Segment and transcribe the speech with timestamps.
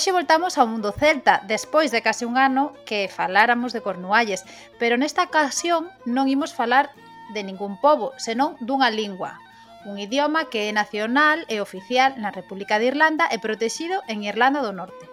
[0.00, 4.48] Hoxe voltamos ao mundo celta, despois de case un ano que faláramos de Cornualles,
[4.80, 6.88] pero nesta ocasión non imos falar
[7.36, 9.36] de ningún pobo, senón dunha lingua,
[9.84, 14.64] un idioma que é nacional e oficial na República de Irlanda e protexido en Irlanda
[14.64, 15.04] do Norte.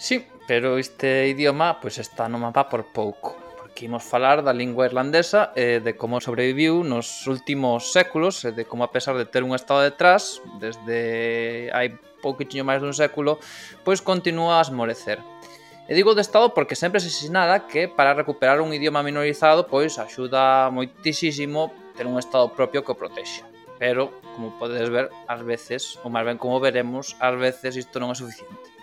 [0.00, 3.43] Sí, pero este idioma pois está no mapa por pouco
[3.74, 8.64] que imos falar da lingua irlandesa e de como sobreviviu nos últimos séculos e de
[8.64, 13.42] como a pesar de ter un estado detrás desde hai pouquitinho máis dun século
[13.82, 15.18] pois continúa a esmorecer.
[15.84, 20.00] E digo de estado porque sempre se sinala que para recuperar un idioma minorizado pois
[20.00, 23.44] axuda moitísimo ter un estado propio que o protexe.
[23.78, 28.14] Pero, como podedes ver, ás veces, ou máis ben como veremos, ás veces isto non
[28.14, 28.73] é suficiente.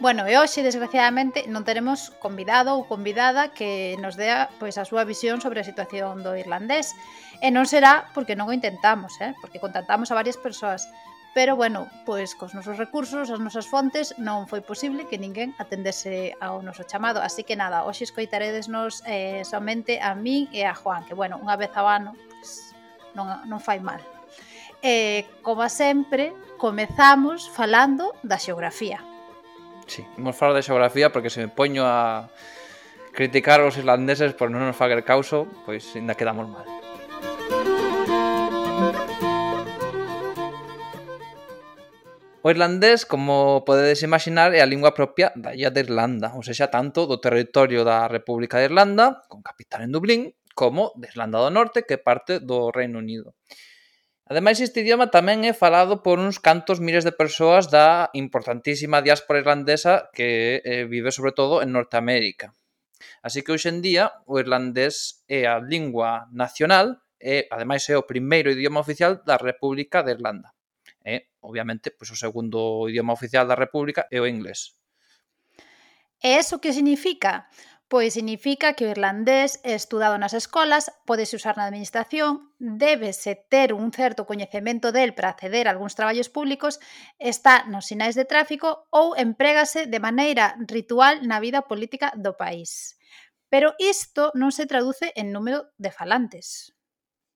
[0.00, 5.06] Bueno, e hoxe, desgraciadamente, non teremos convidado ou convidada que nos dea pois a súa
[5.06, 6.98] visión sobre a situación do irlandés.
[7.38, 9.38] E non será porque non o intentamos, eh?
[9.38, 10.90] porque contactamos a varias persoas.
[11.30, 16.34] Pero, bueno, pois cos nosos recursos, as nosas fontes, non foi posible que ninguén atendese
[16.42, 17.22] ao noso chamado.
[17.22, 21.54] Así que nada, hoxe escoitaredesnos eh, somente a min e a Juan, que, bueno, unha
[21.54, 22.74] vez ao ano pois,
[23.14, 24.02] non, non fai mal.
[24.82, 29.13] Eh, como sempre, comezamos falando da xeografía.
[29.86, 32.30] Sí, imos falar de xeografía porque se me poño a
[33.12, 36.66] criticar os irlandeses por non nos fager causo, pois ainda quedamos mal.
[42.44, 46.68] O irlandés, como podedes imaginar, é a lingua propia da illa de Irlanda, ou seja,
[46.68, 51.48] tanto do territorio da República de Irlanda, con capital en Dublín, como de Irlanda do
[51.48, 53.32] Norte, que parte do Reino Unido.
[54.24, 59.44] Ademais, este idioma tamén é falado por uns cantos miles de persoas da importantísima diáspora
[59.44, 62.56] irlandesa que eh, vive sobre todo en Norteamérica.
[63.20, 68.80] Así que hoxendía o irlandés é a lingua nacional e ademais é o primeiro idioma
[68.80, 70.56] oficial da República de Irlanda.
[71.04, 74.72] E, obviamente, pois, o segundo idioma oficial da República é o inglés.
[76.24, 77.44] E eso que significa?
[77.88, 83.76] pois significa que o irlandés é estudado nas escolas, podese usar na administración, débese ter
[83.76, 86.80] un certo coñecemento del para acceder a algúns traballos públicos,
[87.20, 92.96] está nos sinais de tráfico ou emprégase de maneira ritual na vida política do país.
[93.52, 96.74] Pero isto non se traduce en número de falantes.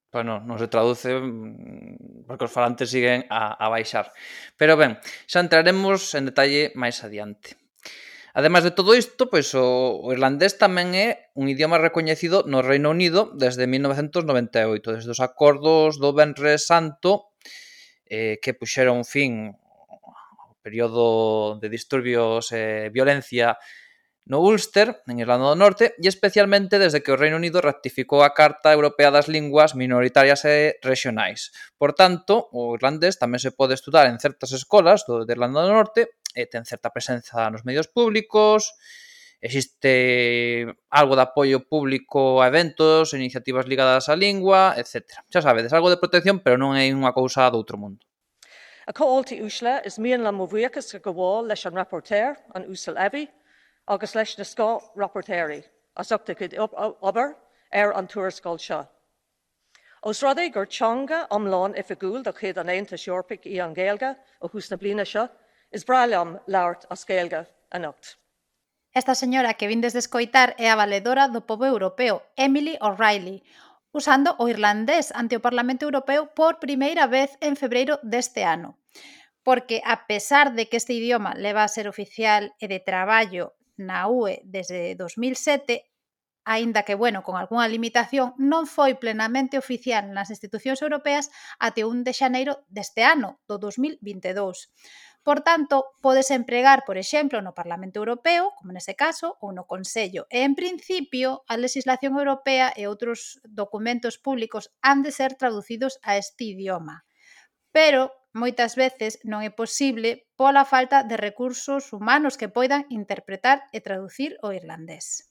[0.08, 4.08] Pois bueno, non se traduce mm, porque os falantes siguen a, a baixar.
[4.56, 4.96] Pero ben,
[5.28, 7.67] xa entraremos en detalle máis adiante.
[8.34, 12.92] Ademais de todo isto, pois o, o irlandés tamén é un idioma recoñecido no Reino
[12.92, 17.32] Unido desde 1998, desde os acordos do Benres Santo
[18.08, 23.56] eh, que puxeron fin ao período de disturbios e eh, violencia
[24.28, 28.36] no Ulster, en Irlanda do Norte, e especialmente desde que o Reino Unido ratificou a
[28.36, 31.48] Carta Europea das Linguas Minoritarias e Regionais.
[31.80, 35.72] Por tanto, o irlandés tamén se pode estudar en certas escolas do de Irlanda do
[35.72, 38.74] Norte eh, ten certa presenza nos medios públicos,
[39.40, 45.22] existe algo de apoio público a eventos, iniciativas ligadas á lingua, etc.
[45.30, 48.02] Xa sabedes, algo de protección, pero non é unha cousa do outro mundo.
[48.88, 53.28] A coolta úsla is mian le mhuichas go bháil leis an rapporteur an úsal evi,
[53.86, 55.62] agus leis na scó rapportéirí,
[55.94, 57.36] asachta chud obair
[57.70, 58.88] ar an túrascáil seo.
[60.02, 63.58] Os rud é gur teanga amláin if a gúil do chéad an aonanta seorpaigh í
[63.60, 65.28] an ggéalga ó hús na blina seo,
[65.72, 68.18] is bralamm lairt a scéalga a nocht.
[68.92, 73.44] Esta señora que vindes de escoitar é a valedora do povo europeo, Emily O'Reilly,
[73.92, 78.78] usando o irlandés ante o Parlamento Europeo por primeira vez en febreiro deste ano.
[79.44, 84.08] Porque, a pesar de que este idioma leva a ser oficial e de traballo na
[84.08, 85.87] UE desde 2007,
[86.48, 91.28] aínda que, bueno, con algunha limitación, non foi plenamente oficial nas institucións europeas
[91.60, 94.72] até 1 de xaneiro deste ano, do 2022.
[95.28, 100.24] Por tanto, podes empregar, por exemplo, no Parlamento Europeo, como nese caso, ou no Consello.
[100.32, 106.16] E, en principio, a legislación europea e outros documentos públicos han de ser traducidos a
[106.16, 107.04] este idioma.
[107.76, 113.84] Pero, moitas veces, non é posible pola falta de recursos humanos que poidan interpretar e
[113.84, 115.28] traducir o irlandés.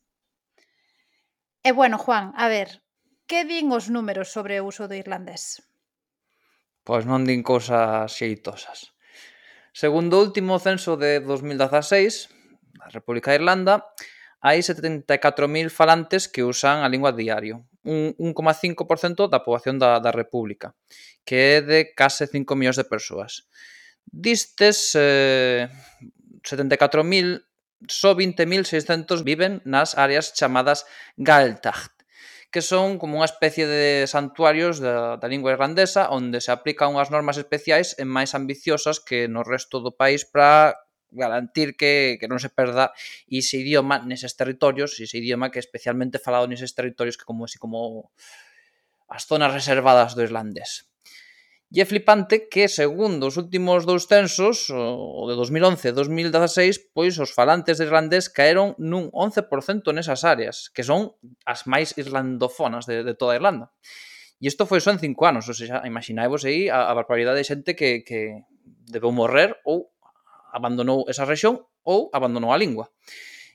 [1.67, 2.79] E bueno, Juan, a ver,
[3.27, 5.59] que din os números sobre o uso do irlandés?
[6.87, 8.95] Pois non din cousas xeitosas.
[9.75, 12.31] Segundo o último censo de 2016,
[12.79, 13.83] na República de Irlanda,
[14.39, 20.71] hai 74.000 falantes que usan a lingua diario, un 1,5% da poboación da, da República,
[21.27, 23.43] que é de case 5 millóns de persoas.
[24.07, 25.67] Distes eh,
[26.47, 27.43] 74.000
[27.85, 31.93] só 20.600 viven nas áreas chamadas Gaeltacht,
[32.49, 37.13] que son como unha especie de santuarios da, da lingua irlandesa onde se aplican unhas
[37.13, 40.73] normas especiais e máis ambiciosas que no resto do país para
[41.11, 42.91] garantir que, que non se perda
[43.29, 47.61] ese idioma neses territorios, ese idioma que é especialmente falado neses territorios que como así
[47.61, 48.09] como
[49.07, 50.89] as zonas reservadas do irlandés.
[51.67, 57.19] E é flipante que, segundo os últimos dous censos, o de 2011 e 2016, pois
[57.19, 63.03] os falantes de irlandés caeron nun 11% nesas áreas, que son as máis irlandofonas de,
[63.03, 63.67] de toda Irlanda.
[64.39, 67.49] E isto foi só en cinco anos, ou seja, imaginaivos aí a, a barbaridade de
[67.51, 68.47] xente que, que
[68.87, 69.91] debeu morrer ou
[70.55, 72.95] abandonou esa rexión ou abandonou a lingua.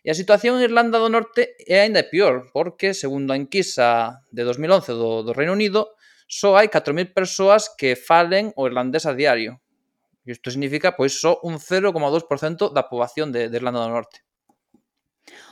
[0.04, 4.44] E a situación en Irlanda do Norte é aínda pior, porque, segundo a enquisa de
[4.44, 5.96] 2011 do, do Reino Unido,
[6.32, 9.60] só hai 4.000 persoas que falen o irlandés a diario.
[10.24, 14.24] E isto significa, pois, só un 0,2% da poboación de, de Irlanda do Norte.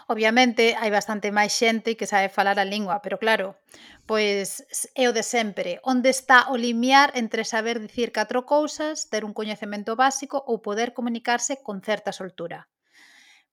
[0.08, 3.60] Obviamente, hai bastante máis xente que sabe falar a lingua, pero claro,
[4.08, 4.64] pois
[4.96, 5.84] é o de sempre.
[5.84, 10.96] Onde está o limiar entre saber dicir catro cousas, ter un coñecemento básico ou poder
[10.96, 12.72] comunicarse con certa soltura?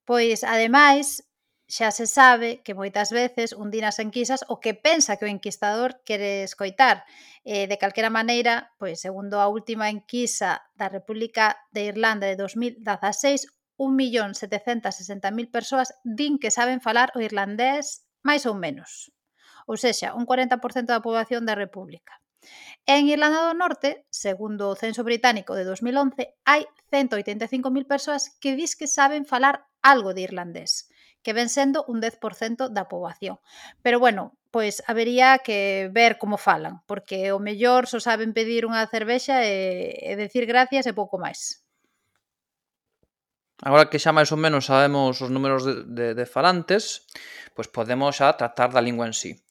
[0.07, 1.26] Pois, ademais,
[1.67, 5.31] xa se sabe que moitas veces un di nas enquisas o que pensa que o
[5.31, 7.03] enquistador quere escoitar.
[7.43, 13.51] Eh, de calquera maneira, pois segundo a última enquisa da República de Irlanda de 2016,
[13.77, 19.11] 1.760.000 persoas din que saben falar o irlandés máis ou menos.
[19.67, 22.15] Ou sexa, un 40% da poboación da República.
[22.87, 28.79] En Irlanda do Norte, segundo o Censo Británico de 2011, hai 185.000 persoas que dis
[28.79, 30.87] que saben falar algo de irlandés
[31.23, 33.39] que ven sendo un 10% da poboación.
[33.83, 38.85] Pero bueno, pois habería que ver como falan, porque o mellor só saben pedir unha
[38.87, 41.67] cervexa e, e decir gracias e pouco máis.
[43.61, 47.09] Agora que xa máis ou menos sabemos os números de, de, de falantes,
[47.57, 49.41] pois podemos xa tratar da lingua en sí.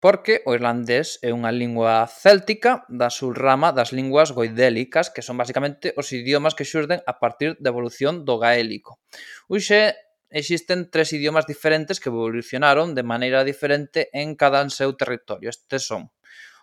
[0.00, 5.92] Porque o irlandés é unha lingua céltica da subrama das linguas goidélicas, que son basicamente
[5.96, 9.00] os idiomas que xurden a partir da evolución do gaélico.
[9.48, 9.96] Uxe
[10.30, 15.50] existen tres idiomas diferentes que evolucionaron de maneira diferente en cada seu territorio.
[15.50, 16.14] Estes son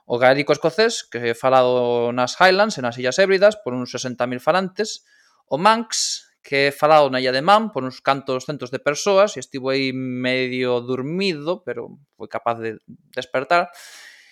[0.07, 4.39] o gaélico escocés, que é falado nas Highlands e nas Illas Hébridas por uns 60.000
[4.39, 5.03] falantes,
[5.51, 9.35] o Manx, que é falado na Illa de Man por uns cantos centos de persoas,
[9.35, 12.79] e estivo aí medio dormido, pero foi capaz de
[13.11, 13.67] despertar,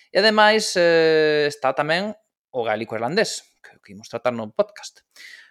[0.08, 2.16] e ademais eh, está tamén
[2.56, 5.04] o gaélico irlandés, que, que imos tratar no podcast.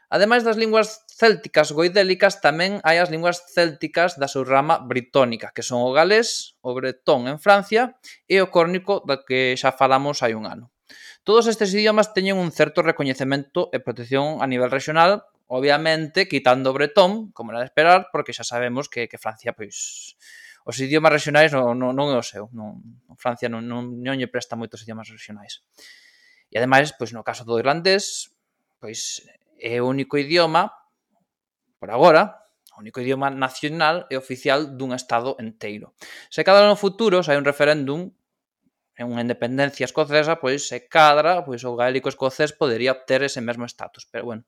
[0.10, 5.66] Ademais das linguas célticas goidélicas, tamén hai as linguas célticas da súa rama britónica, que
[5.66, 7.98] son o galés, o bretón en Francia
[8.30, 10.69] e o córnico da que xa falamos hai un ano.
[11.25, 16.78] Todos estes idiomas teñen un certo recoñecemento e protección a nivel regional, obviamente quitando o
[16.78, 20.13] bretón, como era de esperar, porque xa sabemos que, que Francia, pois,
[20.66, 22.50] os idiomas regionais non, non, non é o seu.
[22.54, 22.78] Non,
[23.18, 25.66] Francia non, non, non lle presta moitos idiomas regionais.
[26.54, 28.34] E ademais, pois no caso do irlandés,
[28.78, 29.25] pois
[29.60, 30.72] é o único idioma,
[31.80, 35.96] por agora, o único idioma nacional e oficial dun Estado enteiro.
[36.28, 38.12] Se cadra no futuro, se hai un referéndum
[38.96, 43.68] en unha independencia escocesa, pois se cadra, pois o gaélico escocés podería obter ese mesmo
[43.68, 44.07] estatus.
[44.07, 44.44] Pero bueno,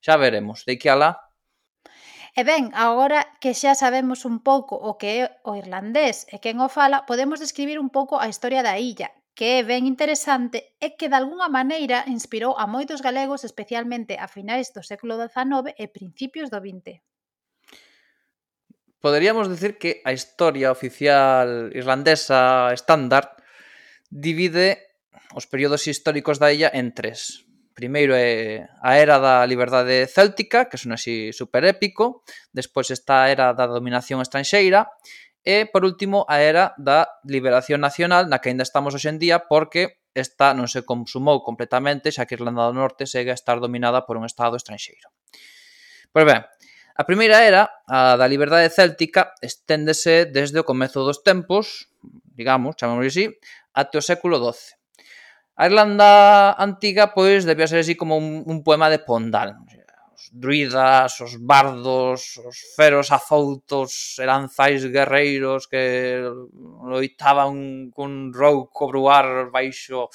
[0.00, 0.64] xa veremos.
[0.64, 1.30] De que alá
[2.30, 6.62] E ben, agora que xa sabemos un pouco o que é o irlandés e quen
[6.62, 10.94] o fala, podemos describir un pouco a historia da illa, que é ben interesante é
[10.98, 16.50] que dalgunha maneira inspirou a moitos galegos especialmente a finais do século XIX e principios
[16.50, 17.00] do XX.
[19.00, 23.40] Poderíamos decir que a historia oficial irlandesa estándar
[24.12, 24.92] divide
[25.32, 27.48] os períodos históricos da illa en tres.
[27.72, 32.20] Primeiro é a era da liberdade céltica, que son así super épico,
[32.52, 34.92] despois está a era da dominación estranxeira,
[35.44, 40.52] E, por último, a era da liberación nacional na que aínda estamos hoxendía porque esta
[40.52, 44.28] non se consumou completamente xa que Irlanda do Norte segue a estar dominada por un
[44.28, 45.08] estado estranxeiro.
[46.12, 46.44] Pois ben,
[47.00, 51.88] a primeira era, a da liberdade céltica, esténdese desde o comezo dos tempos,
[52.36, 53.32] digamos, chamamos así,
[53.72, 54.76] até o século XII.
[55.56, 59.56] A Irlanda antiga, pois, debía ser así como un, un poema de Pondal
[60.20, 66.20] os druidas, os bardos, os feros azoutos, eranzais guerreiros que
[66.84, 70.12] loitaban cun rouco bruar baixo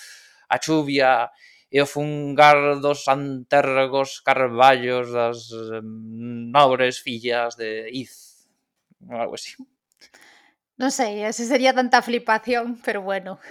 [0.54, 1.34] a chuvia
[1.74, 5.50] e o fungar dos antergos carballos das
[5.82, 8.46] nobres fillas de Iz,
[9.10, 9.58] ou algo así.
[10.78, 13.42] Non sei, ese sería tanta flipación, pero bueno.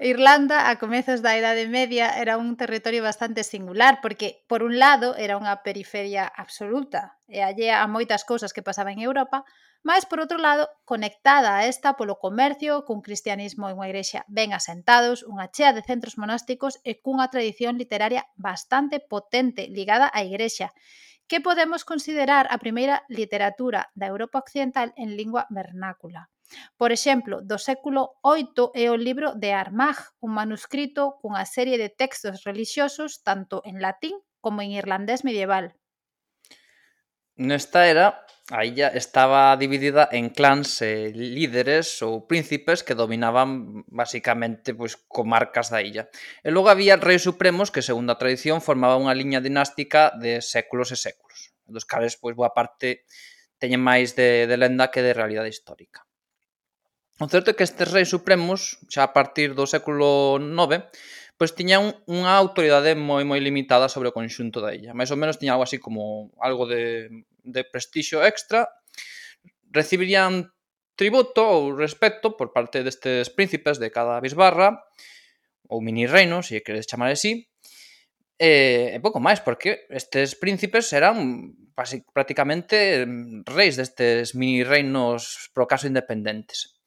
[0.00, 5.18] Irlanda a comezos da Idade Media era un territorio bastante singular porque, por un lado,
[5.18, 9.42] era unha periferia absoluta e allea a moitas cousas que pasaban en Europa,
[9.82, 14.54] mas, por outro lado, conectada a esta polo comercio, cun cristianismo e unha igrexa ben
[14.54, 20.70] asentados, unha chea de centros monásticos e cunha tradición literaria bastante potente ligada á igrexa,
[21.26, 26.30] que podemos considerar a primeira literatura da Europa Occidental en lingua vernácula.
[26.76, 31.92] Por exemplo, do século VIII é o libro de Armagh, un manuscrito cunha serie de
[31.92, 35.76] textos relixiosos tanto en latín como en irlandés medieval.
[37.38, 44.74] Nesta era, a illa estaba dividida en clans e líderes ou príncipes que dominaban basicamente
[44.74, 46.10] pois, comarcas da illa.
[46.42, 50.90] E logo había reis supremos que, segundo a tradición, formaba unha liña dinástica de séculos
[50.90, 53.06] e séculos, dos cales, pois, boa parte
[53.62, 56.07] teñen máis de, de lenda que de realidade histórica.
[57.18, 60.86] O certo é que estes reis supremos, xa a partir do século IX,
[61.34, 64.94] pois tiñan unha autoridade moi moi limitada sobre o conxunto da illa.
[64.94, 67.10] Mais ou menos tiña algo así como algo de,
[67.42, 68.70] de prestixio extra.
[69.74, 70.54] Recibirían
[70.94, 74.78] tributo ou respecto por parte destes príncipes de cada bisbarra
[75.66, 77.50] ou mini reino, se queres chamar así,
[78.38, 81.50] e, e pouco máis, porque estes príncipes eran
[82.14, 83.02] prácticamente
[83.42, 86.77] reis destes mini reinos pro caso independentes.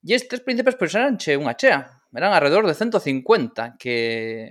[0.00, 4.48] E estes príncipes pois eranche unha chea, eran alrededor de 150, que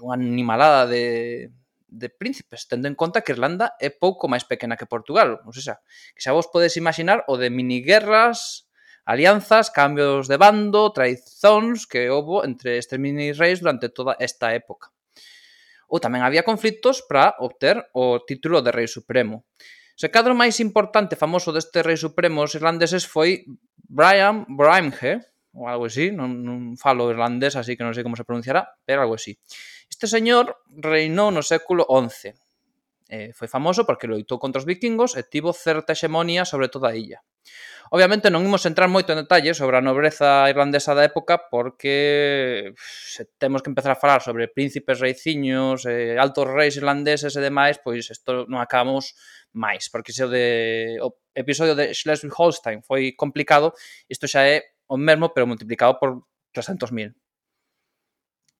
[0.00, 1.52] unha animalada de,
[1.92, 5.44] de príncipes, tendo en conta que Irlanda é pouco máis pequena que Portugal.
[5.44, 5.84] Ou sea,
[6.16, 8.66] que xa vos podes imaginar o de miniguerras,
[9.04, 14.88] alianzas, cambios de bando, traizóns que houve entre estes mini reis durante toda esta época.
[15.92, 19.44] Ou tamén había conflitos para obter o título de rei supremo.
[19.44, 23.44] O se cadro máis importante famoso destes reis supremos irlandeses foi
[23.92, 25.20] Brian Brimhe,
[25.52, 29.20] ou algo así, non falo irlandés, así que non sei como se pronunciará, pero algo
[29.20, 29.36] así.
[29.84, 32.32] Este señor reinou no século XI.
[33.12, 36.96] eh, foi famoso porque loitou contra os vikingos e tivo certa hexemonía sobre toda a
[36.96, 37.20] illa.
[37.92, 43.28] Obviamente non imos entrar moito en detalles sobre a nobreza irlandesa da época porque se
[43.36, 48.08] temos que empezar a falar sobre príncipes reiciños, eh, altos reis irlandeses e demais, pois
[48.08, 49.12] isto non acabamos
[49.52, 53.76] máis, porque se o de o episodio de Schleswig-Holstein foi complicado,
[54.08, 56.24] isto xa é o mesmo pero multiplicado por
[56.56, 57.21] 300.000.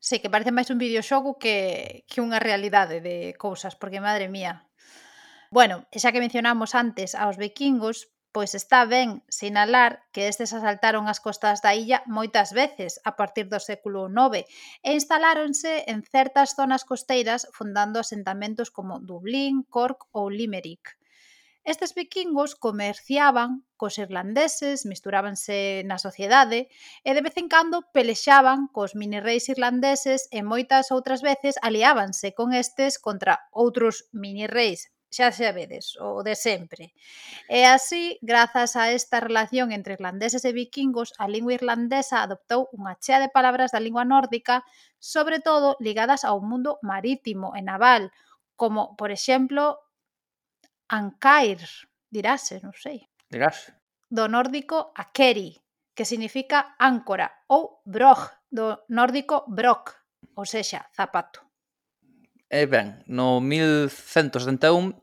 [0.02, 4.66] Sí, que parece máis un videoxogo que, que unha realidade de cousas, porque madre mía.
[5.54, 11.22] Bueno, xa que mencionamos antes aos vikingos, pois está ben sinalar que estes asaltaron as
[11.22, 14.42] costas da illa moitas veces a partir do século IX
[14.82, 20.98] e instaláronse en certas zonas costeiras fundando asentamentos como Dublín, Cork ou Limerick.
[21.64, 26.66] Estes vikingos comerciaban cos irlandeses, misturábanse na sociedade
[27.06, 32.34] e de vez en cando pelexaban cos mini reis irlandeses e moitas outras veces aliábanse
[32.34, 36.96] con estes contra outros mini reis xa xa vedes, o de sempre.
[37.46, 42.96] E así, grazas a esta relación entre irlandeses e vikingos, a lingua irlandesa adoptou unha
[42.96, 44.64] chea de palabras da lingua nórdica,
[44.98, 48.08] sobre todo ligadas ao mundo marítimo e naval,
[48.56, 49.78] como, por exemplo,
[50.92, 51.64] Ancair,
[52.12, 53.08] dirase, non sei.
[53.32, 53.72] Dirase.
[54.12, 55.56] Do nórdico Akeri,
[55.96, 59.96] que significa áncora ou brog, do nórdico brok,
[60.36, 61.40] ou sexa, zapato.
[62.52, 65.00] E ben, no 1171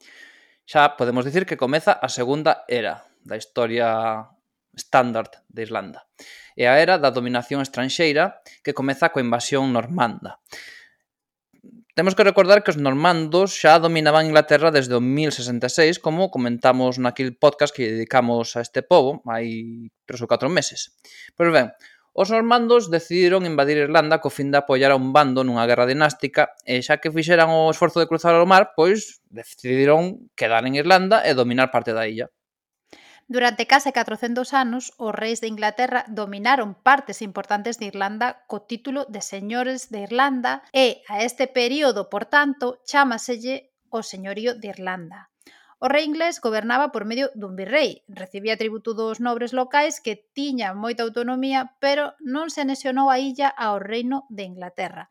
[0.69, 4.29] xa podemos dicir que comeza a segunda era da historia
[4.77, 6.05] estándar de Irlanda.
[6.53, 10.37] E a era da dominación estranxeira que comeza coa invasión normanda.
[11.95, 17.33] Temos que recordar que os normandos xa dominaban Inglaterra desde o 1066, como comentamos naquil
[17.35, 20.93] podcast que dedicamos a este povo hai tres ou catro meses.
[21.33, 21.73] Pois ben,
[22.13, 26.53] os normandos decidiron invadir Irlanda co fin de apoiar a un bando nunha guerra dinástica
[26.61, 31.25] e xa que fixeran o esforzo de cruzar o mar, pois decidiron quedar en Irlanda
[31.25, 32.29] e dominar parte da illa.
[33.29, 39.05] Durante case 400 anos, os reis de Inglaterra dominaron partes importantes de Irlanda co título
[39.05, 45.29] de señores de Irlanda e a este período, por tanto, chámaselle o señorío de Irlanda.
[45.77, 50.81] O rei inglés gobernaba por medio dun virrei, recibía tributo dos nobres locais que tiñan
[50.81, 55.05] moita autonomía, pero non se anexionou a illa ao reino de Inglaterra.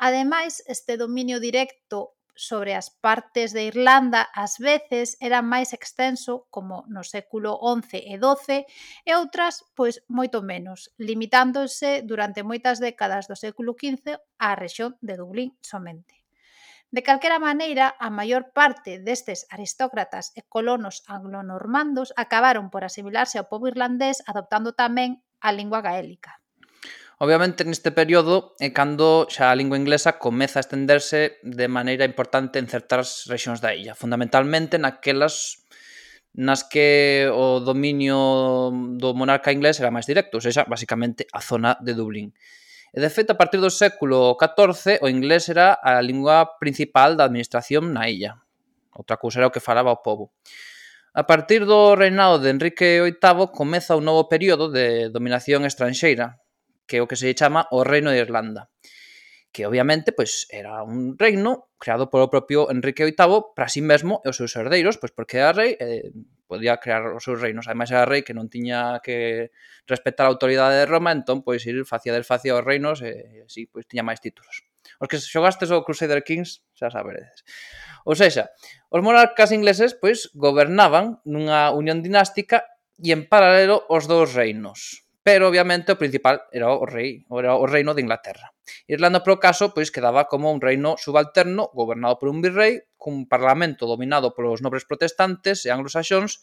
[0.00, 6.86] Ademais, este dominio directo sobre as partes de Irlanda ás veces era máis extenso, como
[6.86, 8.62] no século XI e XII,
[9.02, 15.18] e outras, pois, moito menos, limitándose durante moitas décadas do século XV á rexión de
[15.18, 16.22] Dublín somente.
[16.94, 23.50] De calquera maneira, a maior parte destes aristócratas e colonos anglonormandos acabaron por asimilarse ao
[23.50, 26.38] pobo irlandés adoptando tamén a lingua gaélica.
[27.18, 32.62] Obviamente neste período é cando xa a lingua inglesa comeza a estenderse de maneira importante
[32.62, 35.66] en certas rexións da illa, fundamentalmente naquelas
[36.38, 41.74] nas que o dominio do monarca inglés era máis directo, ou seja, basicamente a zona
[41.82, 42.30] de Dublín.
[42.94, 47.26] E de feito, a partir do século XIV, o inglés era a lingua principal da
[47.26, 48.38] administración na illa.
[48.94, 50.30] Outra cousa era o que falaba o povo.
[51.18, 56.38] A partir do reinado de Enrique VIII comeza un novo período de dominación estranxeira,
[56.88, 58.72] que é o que se chama o Reino de Irlanda,
[59.52, 64.24] que obviamente pois era un reino creado polo propio Enrique VIII para si sí mesmo
[64.24, 66.10] e os seus herdeiros, pois porque era rei, eh,
[66.48, 67.68] podía crear os seus reinos.
[67.68, 69.50] Ademais era rei que non tiña que
[69.84, 73.84] respetar a autoridade de Roma, entón pois ir facía desfacía os reinos e así pois
[73.84, 74.64] tiña máis títulos.
[74.98, 77.44] Os que xogastes o Crusader Kings, xa saberedes.
[78.08, 78.50] Ou seja,
[78.88, 82.64] os monarcas ingleses pois gobernaban nunha unión dinástica
[82.98, 87.68] e en paralelo os dous reinos pero obviamente o principal era o rei, era o
[87.68, 88.56] reino de Inglaterra.
[88.88, 93.84] Irlanda, por caso, pois quedaba como un reino subalterno gobernado por un virrei cun parlamento
[93.84, 96.40] dominado polos nobres protestantes e anglosaxóns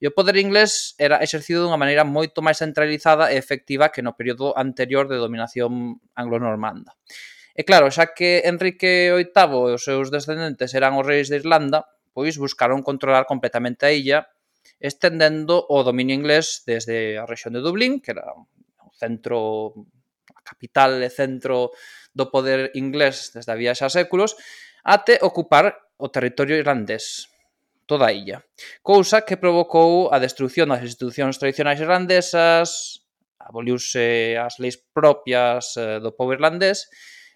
[0.00, 4.16] e o poder inglés era exercido dunha maneira moito máis centralizada e efectiva que no
[4.16, 6.96] período anterior de dominación anglo-normanda.
[7.52, 11.92] E claro, xa que Enrique VIII e os seus descendentes eran os reis de Irlanda,
[12.16, 14.32] pois buscaron controlar completamente a illa
[14.80, 19.72] estendendo o dominio inglés desde a rexión de Dublín, que era o centro,
[20.34, 21.72] a capital e centro
[22.14, 24.36] do poder inglés desde había xa séculos,
[24.84, 27.28] até ocupar o territorio irlandés,
[27.86, 28.44] toda a illa.
[28.82, 33.00] Cousa que provocou a destrucción das institucións tradicionais irlandesas,
[33.44, 36.88] aboliuse as leis propias eh, do povo irlandés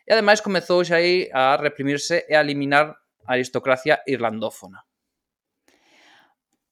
[0.09, 2.97] e ademais comezou xa aí a reprimirse e a eliminar
[3.29, 4.88] a aristocracia irlandófona.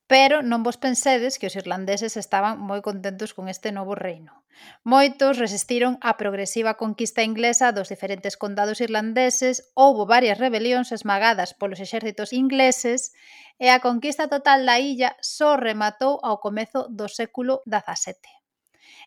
[0.06, 4.46] Pero non vos pensedes que os irlandeses estaban moi contentos con este novo reino.
[4.86, 11.82] Moitos resistiron á progresiva conquista inglesa dos diferentes condados irlandeses, houbo varias rebelións esmagadas polos
[11.82, 13.12] exércitos ingleses
[13.58, 18.30] e a conquista total da illa só rematou ao comezo do século XVII.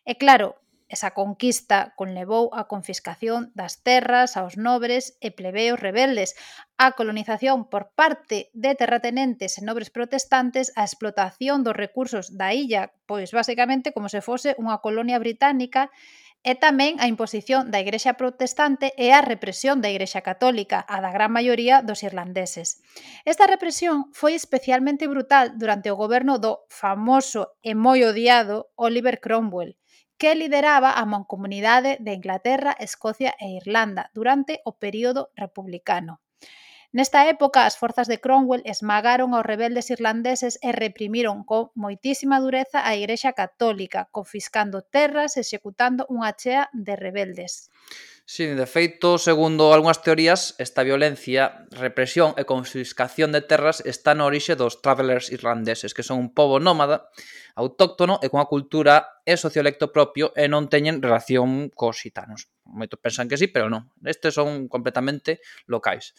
[0.04, 0.60] E claro,
[0.90, 6.34] Esa conquista conlevou a confiscación das terras aos nobres e plebeos rebeldes,
[6.82, 12.90] a colonización por parte de terratenentes e nobres protestantes, a explotación dos recursos da illa,
[13.06, 15.94] pois basicamente como se fose unha colonia británica,
[16.42, 21.12] e tamén a imposición da Igrexa protestante e a represión da Igrexa católica, a da
[21.12, 22.80] gran maioría dos irlandeses.
[23.28, 29.76] Esta represión foi especialmente brutal durante o goberno do famoso e moi odiado Oliver Cromwell,
[30.20, 36.20] que lideraba a Mancomunidade de Inglaterra, Escocia e Irlanda durante o período republicano.
[36.92, 42.84] Nesta época, as forzas de Cromwell esmagaron aos rebeldes irlandeses e reprimiron con moitísima dureza
[42.84, 47.72] a Igrexa Católica, confiscando terras e executando unha chea de rebeldes.
[48.32, 54.22] Sí, de feito, segundo algunhas teorías, esta violencia, represión e confiscación de terras está na
[54.22, 57.10] orixe dos travelers irlandeses, que son un pobo nómada,
[57.58, 62.46] autóctono e cunha cultura e sociolecto propio e non teñen relación cos xitanos.
[62.70, 63.90] Moitos pensan que sí, pero non.
[64.06, 66.14] Estes son completamente locais.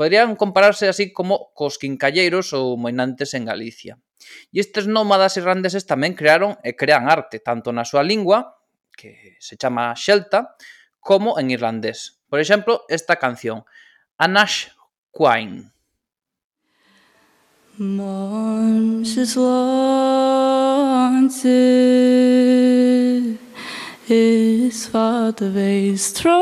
[0.00, 4.00] Poderían compararse así como cos quincalleiros ou moinantes en Galicia.
[4.48, 8.56] E estes nómadas irlandeses tamén crearon e crean arte, tanto na súa lingua,
[8.96, 10.56] que se chama xelta,
[11.00, 12.20] como en irlandés.
[12.28, 13.64] Por exemplo, esta canción,
[14.18, 14.68] Anash
[15.12, 15.72] Quine.
[24.10, 26.40] is wat wees trochten.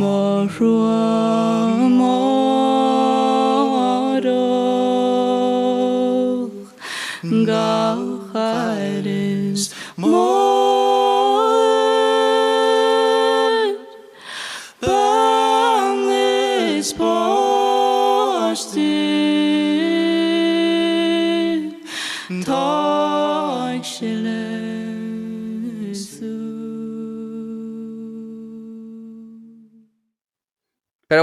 [0.00, 1.11] 我说。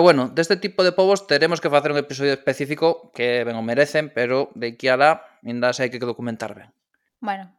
[0.10, 4.10] bueno, deste tipo de povos teremos que facer un episodio específico que, ben, o merecen,
[4.10, 6.74] pero de aquí a lá, ainda se hai que documentar ben.
[7.22, 7.54] Bueno,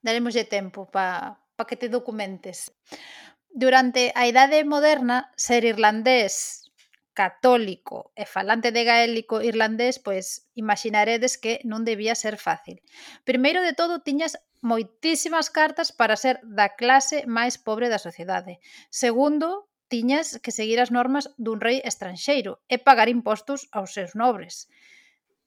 [0.00, 2.72] daremos de tempo para pa que te documentes.
[3.52, 6.72] Durante a idade moderna, ser irlandés
[7.12, 12.80] católico e falante de gaélico irlandés, pois imaginaredes que non debía ser fácil.
[13.28, 18.56] Primeiro de todo, tiñas moitísimas cartas para ser da clase máis pobre da sociedade.
[18.88, 24.70] Segundo, tiñas que seguir as normas dun rei estranxeiro e pagar impostos aos seus nobres.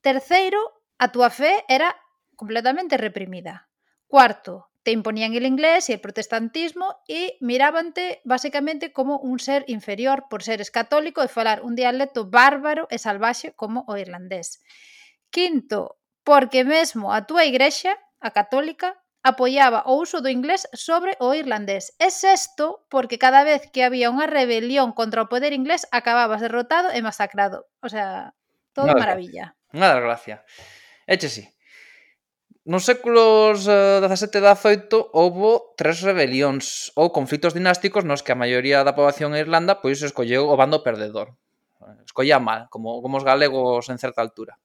[0.03, 0.59] Terceiro,
[0.99, 1.95] a túa fe era
[2.35, 3.71] completamente reprimida.
[4.05, 10.27] Cuarto, te imponían el inglés e el protestantismo e mirábante basicamente como un ser inferior
[10.29, 14.59] por seres católico e falar un dialecto bárbaro e salvaxe como o irlandés.
[15.31, 21.31] Quinto, porque mesmo a túa igrexa, a católica, apoiaba o uso do inglés sobre o
[21.31, 21.95] irlandés.
[21.97, 26.91] E sexto, porque cada vez que había unha rebelión contra o poder inglés acababas derrotado
[26.91, 27.71] e masacrado.
[27.79, 28.35] O sea,
[28.75, 29.55] todo Nada maravilla.
[29.71, 30.43] Nada gracia.
[31.07, 31.47] Eche sí.
[32.63, 38.87] Nos séculos XVII e XVIII houbo tres rebelións ou conflitos dinásticos nos que a maioría
[38.87, 41.35] da poboación en Irlanda pois escolleu o bando perdedor.
[42.07, 44.55] Escollía mal, como, como os galegos en certa altura.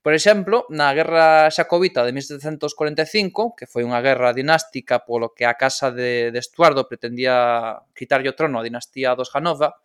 [0.00, 5.60] Por exemplo, na guerra xacobita de 1745, que foi unha guerra dinástica polo que a
[5.60, 9.76] casa de, de Estuardo pretendía quitarlle o trono á dinastía dos Hanova,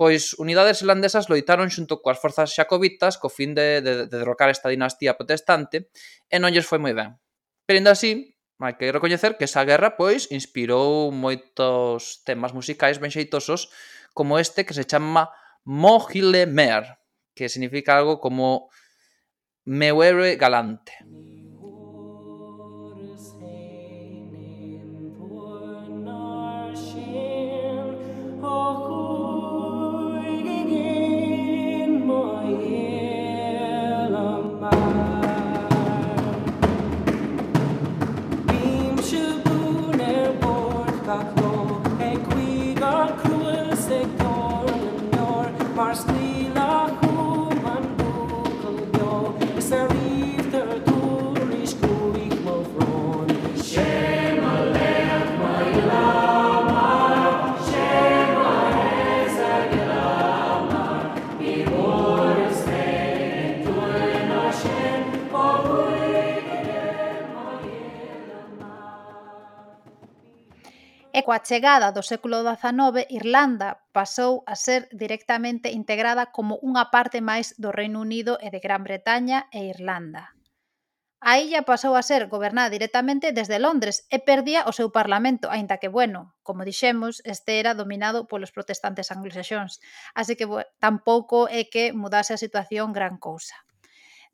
[0.00, 4.72] pois unidades irlandesas loitaron xunto coas forzas xacobitas co fin de, de, de derrocar esta
[4.72, 5.92] dinastía protestante
[6.32, 7.20] e non lles foi moi ben.
[7.68, 8.32] Pero ainda así,
[8.64, 13.68] hai que recoñecer que esa guerra pois inspirou moitos temas musicais ben xeitosos
[14.16, 15.28] como este que se chama
[15.68, 16.96] Mohile Mer,
[17.36, 18.72] que significa algo como
[19.64, 20.92] me vuelve galante.
[71.24, 77.56] coa chegada do século XIX, Irlanda pasou a ser directamente integrada como unha parte máis
[77.56, 80.36] do Reino Unido e de Gran Bretaña e Irlanda.
[81.24, 85.80] A illa pasou a ser gobernada directamente desde Londres e perdía o seu parlamento, aínda
[85.80, 89.80] que, bueno, como dixemos, este era dominado polos protestantes anglosaxóns,
[90.12, 90.44] así que
[90.76, 93.56] tampouco é que mudase a situación gran cousa.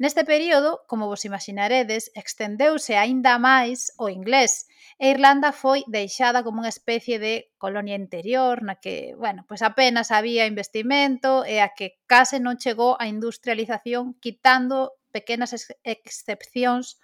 [0.01, 4.65] Neste período, como vos imaginaredes, extendeuse aínda máis o inglés
[4.97, 10.09] e Irlanda foi deixada como unha especie de colonia interior na que, bueno, pois apenas
[10.09, 16.97] había investimento e a que case non chegou a industrialización quitando pequenas ex excepcións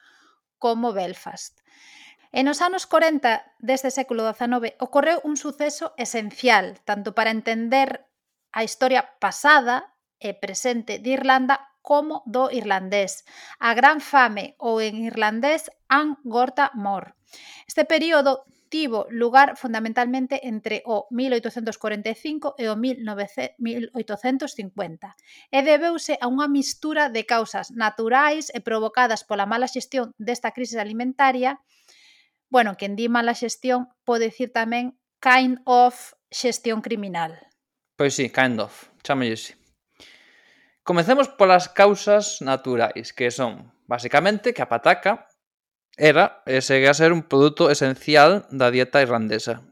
[0.56, 1.60] como Belfast.
[2.32, 8.08] E nos anos 40 deste século XIX ocorreu un suceso esencial tanto para entender
[8.56, 13.22] a historia pasada e presente de Irlanda como do irlandés,
[13.62, 17.14] A gran fame ou en irlandés An Gorta Mor.
[17.70, 23.62] Este período tivo lugar fundamentalmente entre o 1845 e o 1850
[25.54, 30.82] e debeuse a unha mistura de causas naturais e provocadas pola mala xestión desta crise
[30.82, 31.62] alimentaria
[32.48, 37.34] bueno, quen di mala xestión pode dicir tamén kind of xestión criminal.
[37.98, 39.58] Pois sí, kind of, chamallese.
[40.86, 45.26] Comecemos polas causas naturais, que son, basicamente, que a pataca
[45.98, 49.66] era e segue a ser un produto esencial da dieta irlandesa.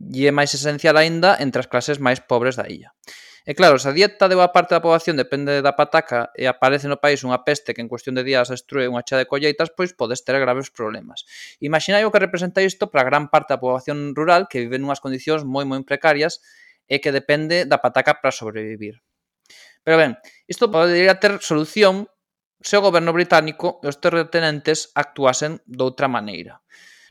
[0.00, 2.96] E é máis esencial aínda entre as clases máis pobres da illa.
[3.44, 6.88] E claro, se a dieta de boa parte da poboación depende da pataca e aparece
[6.88, 9.92] no país unha peste que en cuestión de días destrue unha chea de colleitas, pois
[9.92, 11.28] podes ter graves problemas.
[11.60, 15.44] Imaginai o que representa isto para gran parte da poboación rural que vive nunhas condicións
[15.44, 16.40] moi moi precarias
[16.88, 19.04] e que depende da pataca para sobrevivir.
[19.84, 20.16] Pero ben,
[20.48, 22.08] isto podería ter solución
[22.64, 26.64] se o goberno británico e os terratenentes actuasen doutra maneira.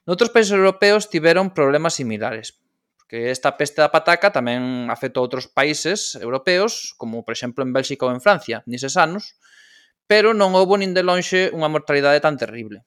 [0.10, 2.58] Noutros países europeos tiveron problemas similares,
[2.98, 7.70] porque esta peste da pataca tamén afectou a outros países europeos, como por exemplo en
[7.70, 9.38] Bélxica ou en Francia, nises anos,
[10.10, 12.82] pero non houbo nin de lonxe unha mortalidade tan terrible.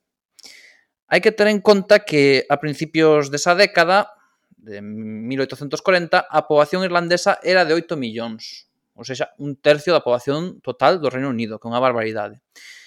[1.07, 4.11] Hai que ter en conta que a principios desa década,
[4.59, 8.66] de 1840, a poboación irlandesa era de 8 millóns,
[8.97, 12.41] ou seja, un tercio da poboación total do Reino Unido, que é unha barbaridade.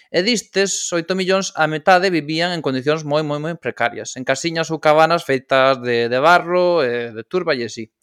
[0.09, 4.73] E distes, 8 millóns a metade vivían en condicións moi moi moi precarias, en casiñas
[4.73, 7.93] ou cabanas feitas de, de barro, e de turba e así.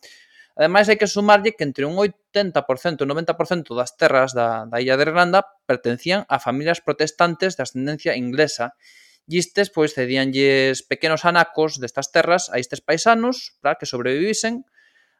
[0.55, 4.81] Ademais, hai que sumarlle que entre un 80% e un 90% das terras da, da
[4.81, 8.79] Illa de Irlanda pertencían a familias protestantes de ascendencia inglesa.
[9.27, 14.65] E istes, pois, cedíanlles pequenos anacos destas terras a estes paisanos para que sobrevivisen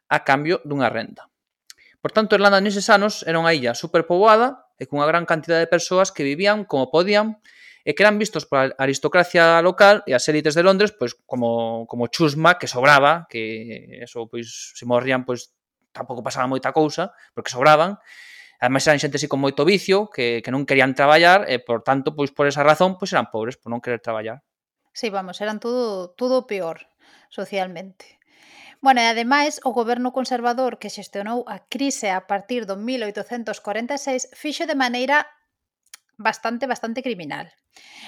[0.07, 1.27] a cambio dunha renda.
[2.07, 6.15] Por tanto, Irlanda neses anos era unha illa superpoboada e cunha gran cantidad de persoas
[6.15, 7.43] que vivían como podían
[7.83, 12.07] e que eran vistos pola aristocracia local e as élites de Londres pois como, como
[12.07, 15.51] chusma que sobraba, que eso pois se morrían pois
[15.91, 17.99] tampouco pasaba moita cousa, porque sobraban.
[18.63, 22.15] Ademais eran xente así con moito vicio, que, que non querían traballar e por tanto,
[22.15, 24.47] pois por esa razón, pois eran pobres por non querer traballar.
[24.95, 26.87] Sí, vamos, eran todo todo peor
[27.27, 28.16] socialmente.
[28.81, 34.69] Bueno, e ademais, o goberno conservador que xestionou a crise a partir do 1846 fixo
[34.69, 35.25] de maneira
[36.17, 37.49] bastante, bastante criminal.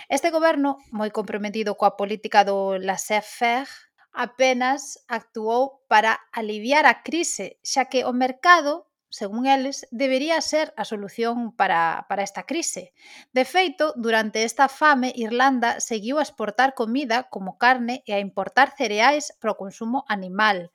[0.09, 3.69] Este goberno, moi comprometido coa política do laissez-faire,
[4.13, 10.85] apenas actuou para aliviar a crise, xa que o mercado según eles, debería ser a
[10.85, 12.93] solución para, para esta crise.
[13.33, 18.73] De feito, durante esta fame, Irlanda seguiu a exportar comida como carne e a importar
[18.77, 20.69] cereais para o consumo animal.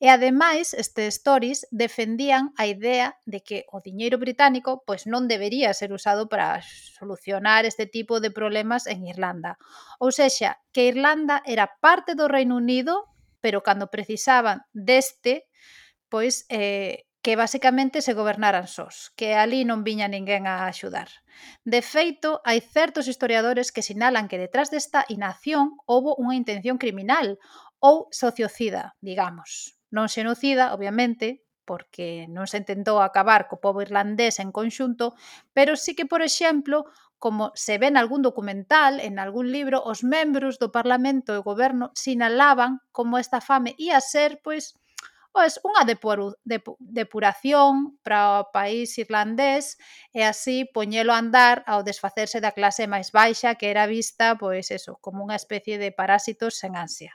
[0.00, 5.76] E ademais, estes stories defendían a idea de que o diñeiro británico pois non debería
[5.76, 9.60] ser usado para solucionar este tipo de problemas en Irlanda.
[10.00, 13.12] Ou sexa, que Irlanda era parte do Reino Unido,
[13.44, 15.44] pero cando precisaban deste,
[16.08, 21.08] pois eh, que basicamente se gobernaran sós, que ali non viña ninguén a axudar.
[21.68, 27.36] De feito, hai certos historiadores que sinalan que detrás desta inacción houbo unha intención criminal
[27.80, 29.76] ou sociocida, digamos.
[29.92, 35.14] Non xenocida, obviamente, porque non se intentou acabar co povo irlandés en conxunto,
[35.52, 36.88] pero sí que, por exemplo,
[37.20, 41.46] como se ve en algún documental, en algún libro, os membros do Parlamento e o
[41.46, 44.79] Goberno sinalaban como esta fame ia ser, pois,
[45.30, 49.78] pois, unha depuru, depu, depuración para o país irlandés
[50.10, 54.74] e así poñelo a andar ao desfacerse da clase máis baixa que era vista, pois
[54.74, 57.14] eso, como unha especie de parásitos sen ansia.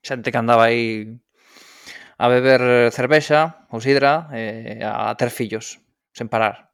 [0.00, 1.20] Xente que andaba aí
[2.16, 5.80] a beber cervexa ou sidra e a ter fillos,
[6.16, 6.69] sen parar.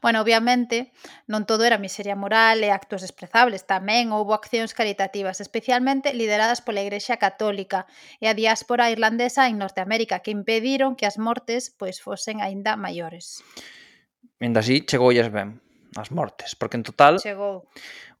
[0.00, 0.92] Bueno, obviamente,
[1.26, 6.84] non todo era miseria moral e actos desprezables, tamén houbo accións caritativas, especialmente lideradas pola
[6.84, 7.84] Igrexa Católica
[8.22, 13.44] e a diáspora irlandesa en Norteamérica, que impediron que as mortes pois fosen aínda maiores.
[14.40, 15.60] Ainda así, chegoulles ben
[15.96, 17.66] as mortes, porque en total Chegou.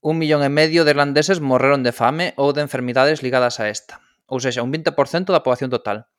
[0.00, 4.00] un millón e medio de irlandeses morreron de fame ou de enfermidades ligadas a esta,
[4.26, 6.10] ou seja, un 20% da poboación total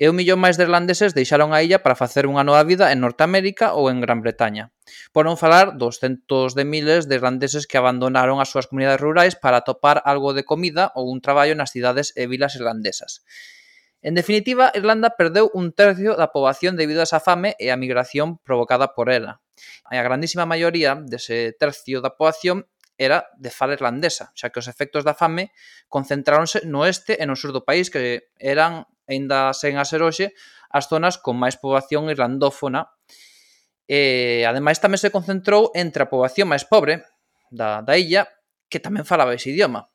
[0.00, 3.04] e un millón máis de irlandeses deixaron a illa para facer unha nova vida en
[3.04, 4.72] Norteamérica ou en Gran Bretaña.
[5.12, 9.36] Por non falar dos centos de miles de irlandeses que abandonaron as súas comunidades rurais
[9.36, 13.28] para topar algo de comida ou un traballo nas cidades e vilas irlandesas.
[14.00, 18.40] En definitiva, Irlanda perdeu un tercio da poboación debido a esa fame e a migración
[18.40, 19.44] provocada por ela.
[19.84, 22.64] A grandísima maioría dese tercio da poboación
[22.96, 25.52] era de fala irlandesa, xa que os efectos da fame
[25.92, 30.32] concentráronse no este e no sur do país, que eran aínda sen a ser hoxe,
[30.70, 32.94] as zonas con máis poboación irlandófona.
[33.90, 37.02] E, ademais, tamén se concentrou entre a poboación máis pobre
[37.50, 38.30] da, da illa,
[38.70, 39.90] que tamén falaba ese idioma.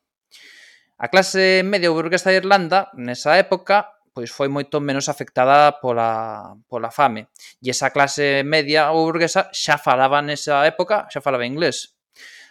[1.00, 6.92] A clase media burguesa de Irlanda, nesa época, pois foi moito menos afectada pola, pola
[6.92, 7.32] fame.
[7.60, 11.95] E esa clase media ou burguesa xa falaba nesa época, xa falaba inglés.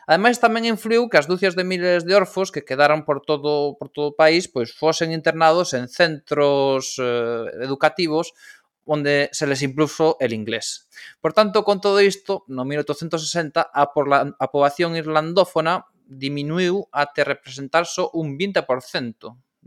[0.05, 3.89] Ademais tamén influiu que as dúcias de miles de orfos que quedaron por todo por
[3.89, 8.37] todo o país pois fosen internados en centros eh, educativos
[8.85, 10.87] onde se les impuso el inglés.
[11.19, 17.25] Por tanto, con todo isto, no 1860 a, por la, a poboación irlandófona diminuiu até
[17.25, 18.61] representar só un 20%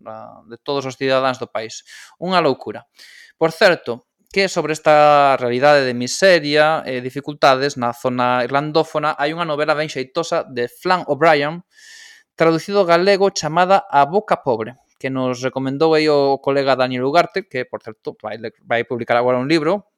[0.07, 1.83] ah, de todos os cidadáns do país.
[2.23, 2.87] Unha loucura.
[3.35, 9.49] Por certo, que sobre esta realidade de miseria e dificultades na zona irlandófona hai unha
[9.49, 11.65] novela ben xeitosa de Flan O'Brien
[12.37, 17.65] traducido galego chamada A boca pobre que nos recomendou aí o colega Daniel Ugarte, que,
[17.65, 18.37] por certo, vai,
[18.67, 19.95] vai publicar agora un libro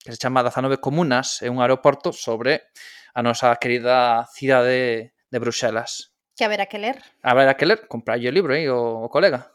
[0.00, 2.72] que se chama 19 comunas e un aeroporto sobre
[3.14, 6.16] a nosa querida cidade de Bruxelas.
[6.34, 6.96] Que haberá que ler.
[7.22, 9.52] Haberá que ler, comprar o libro aí, o, o colega.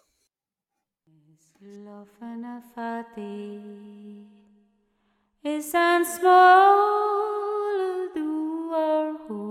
[5.48, 7.76] Is an small
[8.16, 9.44] duar ho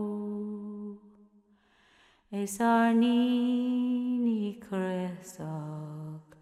[2.41, 6.37] is our nini cresok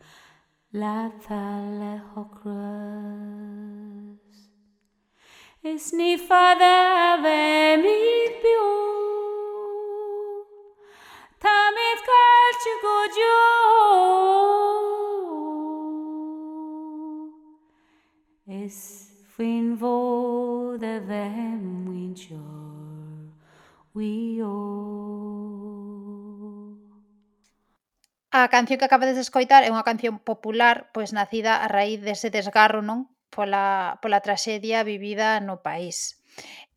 [0.82, 3.22] la thale hokras
[5.74, 6.82] is ni father
[7.84, 7.96] mi
[8.42, 8.66] bio
[11.46, 13.38] tamit kalchu gojo
[18.60, 19.03] is
[19.36, 23.34] Fin vård de vem winchor
[23.92, 24.38] we.
[28.30, 32.30] A canción que acabades de escoitar é unha canción popular pois nacida a raíz dese
[32.30, 36.22] desgarro non pola, pola traxedia vivida no país.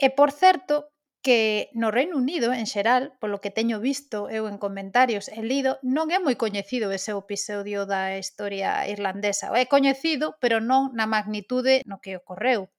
[0.01, 0.89] E por certo,
[1.27, 5.75] que no Reino Unido, en xeral, polo que teño visto eu en comentarios e lido,
[5.83, 9.51] non é moi coñecido ese episodio da historia irlandesa.
[9.51, 12.71] É coñecido, pero non na magnitude no que ocorreu.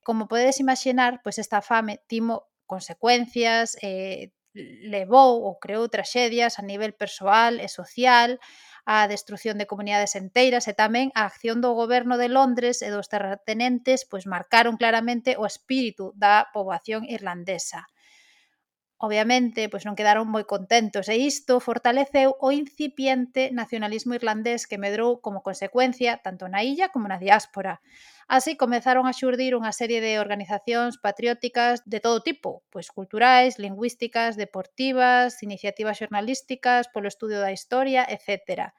[0.00, 6.96] Como podedes imaginar, pois esta fame timo consecuencias, eh, levou ou creou traxedias a nivel
[6.96, 8.40] persoal e social,
[8.86, 13.10] a destrucción de comunidades enteiras e tamén a acción do goberno de Londres e dos
[13.10, 17.90] terratenentes pois marcaron claramente o espírito da poboación irlandesa.
[18.98, 25.20] Obviamente, pois non quedaron moi contentos e isto fortaleceu o incipiente nacionalismo irlandés que medrou
[25.20, 27.84] como consecuencia tanto na illa como na diáspora.
[28.24, 34.40] Así comezaron a xurdir unha serie de organizacións patrióticas de todo tipo, pois culturais, lingüísticas,
[34.40, 38.72] deportivas, iniciativas xornalísticas, polo estudio da historia, etc.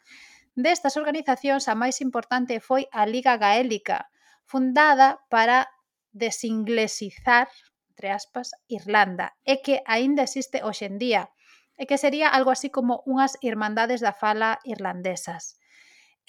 [0.58, 4.10] Destas organizacións, a máis importante foi a Liga Gaélica,
[4.50, 5.70] fundada para
[6.10, 7.54] desinglesizar
[7.98, 11.34] entre aspas, Irlanda, e que aínda existe hoxendía,
[11.82, 15.58] e que sería algo así como unhas irmandades da fala irlandesas.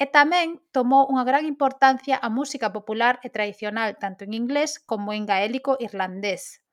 [0.00, 5.12] E tamén tomou unha gran importancia a música popular e tradicional tanto en inglés como
[5.12, 6.64] en gaélico irlandés.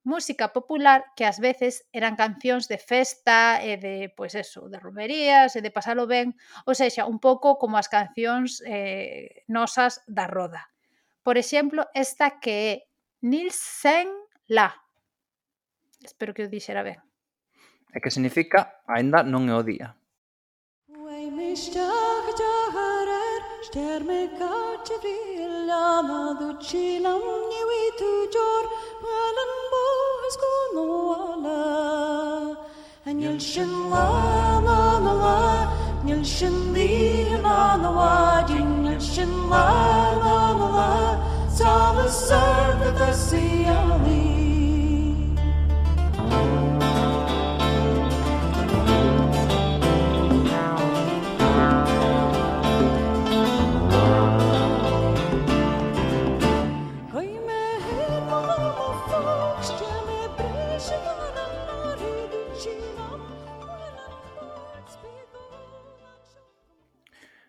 [0.00, 5.52] Música popular que ás veces eran cancións de festa e de, pois eso, de romerías
[5.52, 10.72] e de pasalo ben, ou seja, un pouco como as cancións eh, nosas da roda.
[11.20, 12.72] Por exemplo, esta que é
[13.22, 14.74] Nilsen la.
[16.02, 16.98] Espero que o dixera ben.
[17.94, 19.94] E que significa aínda non é o día.
[33.22, 35.38] Nilshin la na na la,
[36.04, 39.66] nilshin li na na wa, nilshin la
[40.24, 40.90] na na la,
[41.56, 43.78] solace surf a sea,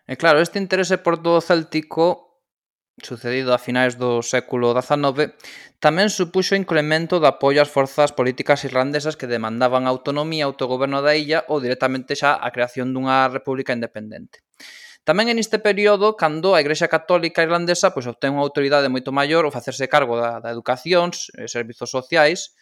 [0.04, 2.34] E claro, este interese por todo céltico
[3.02, 5.34] sucedido a finais do século XIX,
[5.82, 11.42] tamén supuxo incremento de apoio ás forzas políticas irlandesas que demandaban autonomía, autogoberno da illa
[11.50, 14.46] ou directamente xa a creación dunha república independente.
[15.04, 19.44] Tamén en este período cando a Igrexa Católica Irlandesa pois, obtén unha autoridade moito maior
[19.44, 22.56] ao facerse cargo da, da educación, eh, servizos sociais,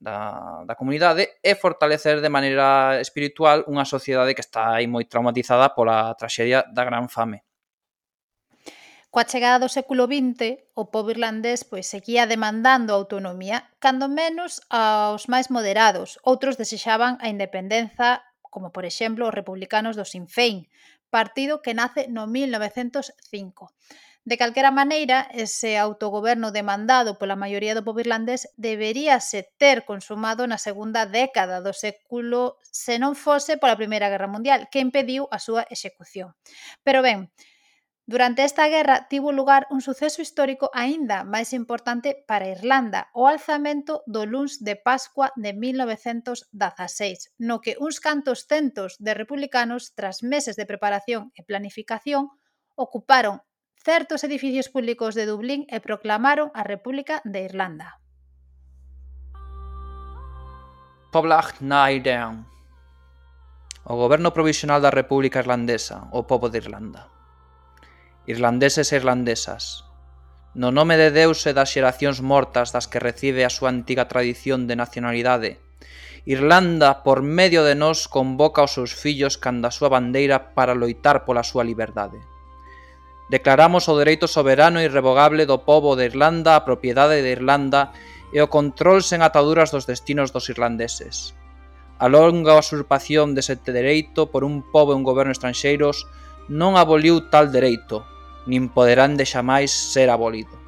[0.00, 5.74] da, da comunidade e fortalecer de maneira espiritual unha sociedade que está aí moi traumatizada
[5.74, 7.42] pola traxedia da Gran Fame.
[9.10, 15.26] Coa chegada do século XX, o pobo irlandés pois seguía demandando autonomía, cando menos aos
[15.32, 16.20] máis moderados.
[16.22, 20.68] Outros desexaban a independenza, como por exemplo os republicanos do Sinn Féin,
[21.10, 23.72] partido que nace no 1905.
[24.28, 30.60] De calquera maneira, ese autogoberno demandado pola maioría do pobo irlandés deberíase ter consumado na
[30.60, 35.64] segunda década do século se non fose pola Primeira Guerra Mundial, que impediu a súa
[35.72, 36.36] execución.
[36.84, 37.32] Pero ben,
[38.08, 44.04] Durante esta guerra tivo lugar un suceso histórico aínda máis importante para Irlanda, o alzamento
[44.08, 50.56] do Luns de Pascua de 1916, no que uns cantos centos de republicanos, tras meses
[50.56, 52.32] de preparación e planificación,
[52.76, 53.44] ocuparon
[53.88, 57.96] certos edificios públicos de Dublín e proclamaron a República de Irlanda.
[61.08, 62.44] Poblach Naidean
[63.88, 67.08] O goberno provisional da República Irlandesa, o povo de Irlanda.
[68.28, 69.88] Irlandeses e irlandesas,
[70.52, 74.68] no nome de Deus e das xeracións mortas das que recibe a súa antiga tradición
[74.68, 75.64] de nacionalidade,
[76.28, 81.24] Irlanda, por medio de nós, convoca os seus fillos canda a súa bandeira para loitar
[81.24, 82.20] pola súa liberdade.
[83.28, 87.92] Declaramos o dereito soberano e irrevogable do pobo de Irlanda a propiedade de Irlanda
[88.32, 91.36] e o control sen ataduras dos destinos dos irlandeses.
[92.00, 96.08] A longa usurpación dese dereito por un pobo e un goberno estranxeiros
[96.48, 98.08] non aboliu tal dereito,
[98.48, 100.67] nin poderán de xamais ser abolido.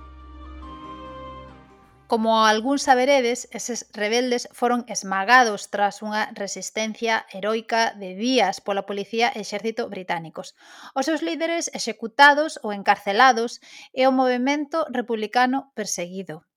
[2.10, 9.30] Como algún saberedes, eses rebeldes foron esmagados tras unha resistencia heroica de días pola policía
[9.30, 10.58] e exército británicos.
[10.98, 13.62] Os seus líderes executados ou encarcelados
[13.94, 16.50] e o movimento republicano perseguido.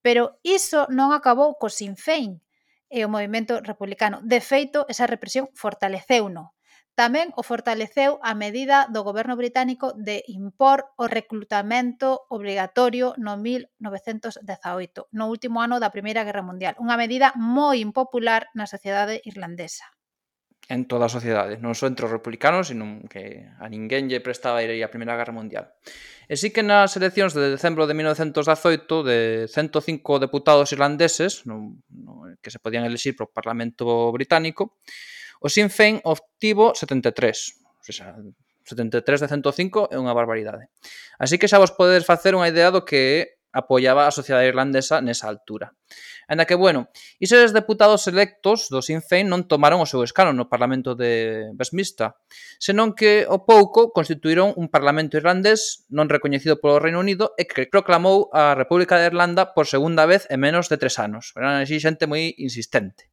[0.00, 2.40] Pero iso non acabou co Sinn Féin
[2.88, 4.24] e o movimento republicano.
[4.24, 6.55] De feito, esa represión fortaleceuno.
[6.96, 14.40] Tamén o fortaleceu a medida do goberno británico de impor o reclutamento obrigatorio no 1918,
[15.12, 19.84] no último ano da Primeira Guerra Mundial, unha medida moi impopular na sociedade irlandesa.
[20.72, 24.64] En toda a sociedade, non só entre os republicanos, sino que a ninguén lle prestaba
[24.64, 25.76] ir a Primeira Guerra Mundial.
[26.32, 32.24] E sí que nas eleccións de decembro de 1918 de 105 deputados irlandeses no, no,
[32.40, 33.84] que se podían elixir para o Parlamento
[34.16, 34.80] Británico,
[35.40, 38.16] O Sinn Féin obtivo 73, O sea,
[38.66, 40.66] 73 de 105 é unha barbaridade.
[41.22, 45.30] Así que xa vos podedes facer unha idea do que apoiaba a sociedade irlandesa nesa
[45.30, 45.72] altura.
[46.28, 46.90] Ainda que, bueno,
[47.22, 52.18] ises deputados electos do Sinn Féin non tomaron o seu escano no Parlamento de Westminster,
[52.58, 57.70] senón que, ao pouco, constituíron un Parlamento irlandés non recoñecido polo Reino Unido e que
[57.70, 61.30] proclamou a República de Irlanda por segunda vez en menos de tres anos.
[61.38, 63.08] Eran así xente moi insistente.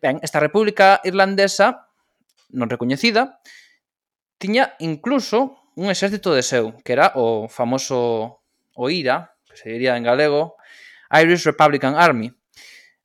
[0.00, 1.90] Ben, esta República Irlandesa,
[2.54, 3.42] non recoñecida,
[4.38, 8.40] tiña incluso un exército de seu, que era o famoso
[8.78, 10.54] IRA, que se diría en galego,
[11.10, 12.30] Irish Republican Army.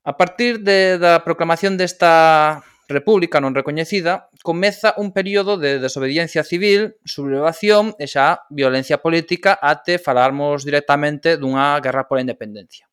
[0.03, 6.99] A partir de, da proclamación desta república non recoñecida, comeza un período de desobediencia civil,
[7.07, 12.85] sublevación e xa violencia política até falarmos directamente dunha guerra pola independencia.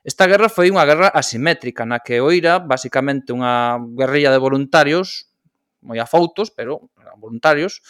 [0.00, 5.28] Esta guerra foi unha guerra asimétrica, na que oira basicamente unha guerrilla de voluntarios,
[5.84, 6.88] moi afoutos, pero
[7.20, 7.84] voluntarios,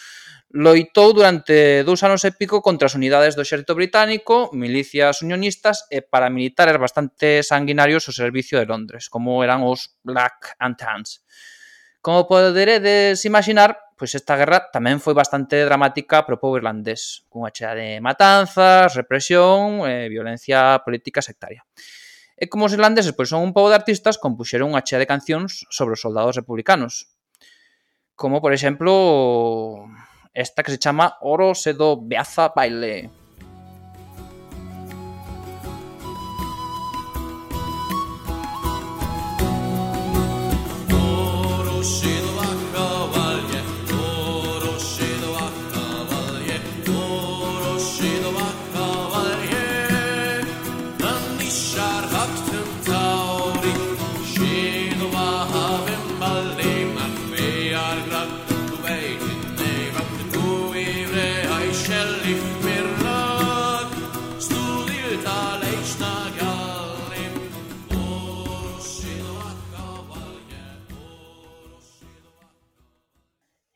[0.51, 6.03] loitou durante dous anos e pico contra as unidades do exército británico, milicias unionistas e
[6.03, 11.23] paramilitares bastante sanguinarios ao servicio de Londres, como eran os Black Antans.
[12.03, 17.55] Como poderedes imaginar, pois esta guerra tamén foi bastante dramática para o povo irlandés, cunha
[17.55, 21.63] chea de matanzas, represión e violencia política sectaria.
[22.41, 25.69] E como os irlandeses pois son un pobo de artistas, compuxeron unha chea de cancións
[25.69, 27.13] sobre os soldados republicanos.
[28.17, 29.85] Como, por exemplo,
[30.33, 33.20] esta que se chama Oro se do Beaza Baile.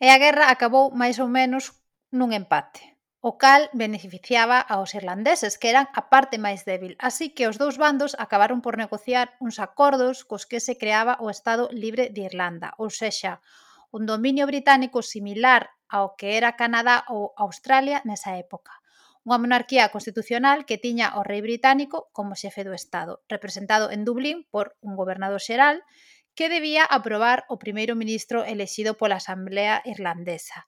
[0.05, 1.63] e a guerra acabou máis ou menos
[2.13, 2.93] nun empate,
[3.25, 6.93] o cal beneficiaba aos irlandeses, que eran a parte máis débil.
[7.01, 11.33] Así que os dous bandos acabaron por negociar uns acordos cos que se creaba o
[11.33, 13.41] Estado Libre de Irlanda, ou sexa,
[13.89, 18.77] un dominio británico similar ao que era Canadá ou Australia nesa época
[19.25, 24.45] unha monarquía constitucional que tiña o rei británico como xefe do Estado, representado en Dublín
[24.53, 25.81] por un gobernador xeral
[26.35, 30.67] que debía aprobar o primeiro ministro elexido pola Asamblea Irlandesa.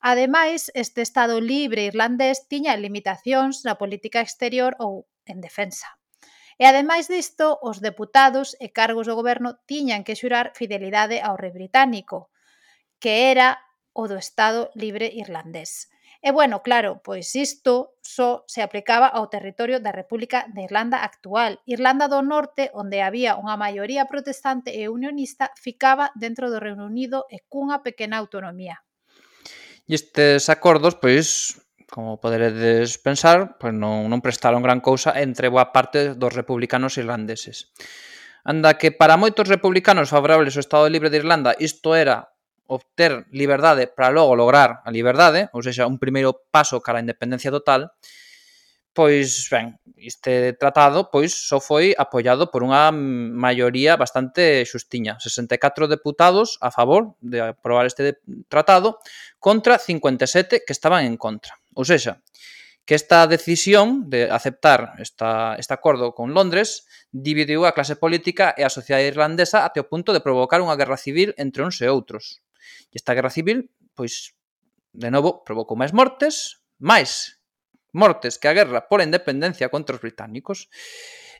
[0.00, 5.94] Ademais, este Estado libre irlandés tiña limitacións na política exterior ou en defensa.
[6.58, 11.52] E ademais disto, os deputados e cargos do goberno tiñan que xurar fidelidade ao rei
[11.54, 12.32] británico,
[12.98, 15.91] que era o do Estado libre irlandés.
[16.22, 21.58] E bueno, claro, pois isto só se aplicaba ao territorio da República de Irlanda actual.
[21.66, 27.26] Irlanda do Norte, onde había unha maioría protestante e unionista, ficaba dentro do Reino Unido
[27.26, 28.86] e cunha pequena autonomía.
[29.90, 31.58] E estes acordos, pois,
[31.90, 37.74] como poderedes pensar, pois non, non prestaron gran cousa entre boa parte dos republicanos irlandeses.
[38.46, 42.31] Anda que para moitos republicanos favorables ao Estado Libre de Irlanda isto era
[42.66, 47.50] obter liberdade para logo lograr a liberdade, ou seja, un primeiro paso cara a independencia
[47.50, 47.92] total,
[48.92, 56.60] pois, ben, este tratado pois só foi apoiado por unha maioría bastante xustiña, 64 deputados
[56.60, 58.20] a favor de aprobar este
[58.52, 59.00] tratado
[59.40, 61.56] contra 57 que estaban en contra.
[61.72, 62.20] Ou sexa,
[62.84, 68.66] que esta decisión de aceptar esta, este acordo con Londres dividiu a clase política e
[68.66, 72.44] a sociedade irlandesa até o punto de provocar unha guerra civil entre uns e outros.
[72.90, 74.34] E esta guerra civil, pois,
[74.92, 77.40] de novo, provocou máis mortes, máis
[77.92, 80.68] mortes que a guerra pola independencia contra os británicos.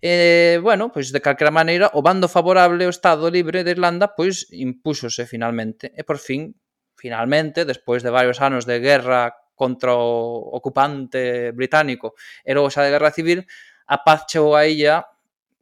[0.03, 4.51] E, bueno, pois de calquera maneira, o bando favorable ao Estado Libre de Irlanda, pois,
[4.51, 5.95] impúxose finalmente.
[5.95, 6.53] E por fin,
[6.99, 12.91] finalmente, despois de varios anos de guerra contra o ocupante británico e logo xa de
[12.91, 13.47] guerra civil,
[13.87, 15.07] a paz chegou a illa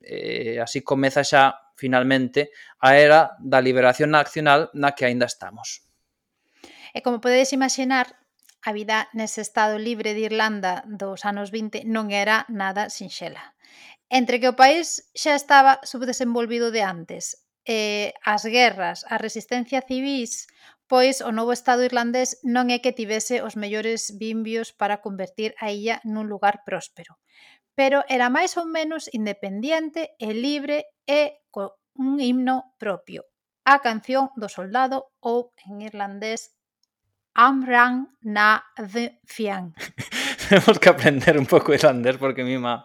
[0.01, 5.89] e eh, así comeza xa finalmente, a era da liberación nacional na que aínda estamos.
[6.93, 8.21] E como podedes imaginar,
[8.61, 13.57] a vida nese estado libre de Irlanda dos anos 20 non era nada sinxela.
[14.13, 20.51] Entre que o país xa estaba subdesenvolvido de antes, eh, as guerras, a resistencia civis,
[20.91, 25.71] pois o novo Estado irlandés non é que tivese os mellores bimbios para convertir a
[25.71, 27.23] illa nun lugar próspero
[27.75, 33.27] pero era máis ou menos independiente e libre e co un himno propio,
[33.65, 36.57] a canción do soldado ou en irlandés
[37.35, 39.73] Amran na the Fian.
[40.51, 42.83] Temos que aprender un pouco irlandés porque mi má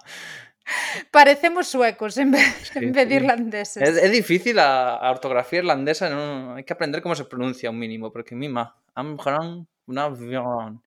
[1.11, 3.83] Parecemos suecos en vez, sí, en vez de irlandeses.
[3.83, 7.77] É, é difícil a, a ortografía irlandesa, non, hai que aprender como se pronuncia un
[7.77, 10.81] mínimo, porque mima, Amran na Fian.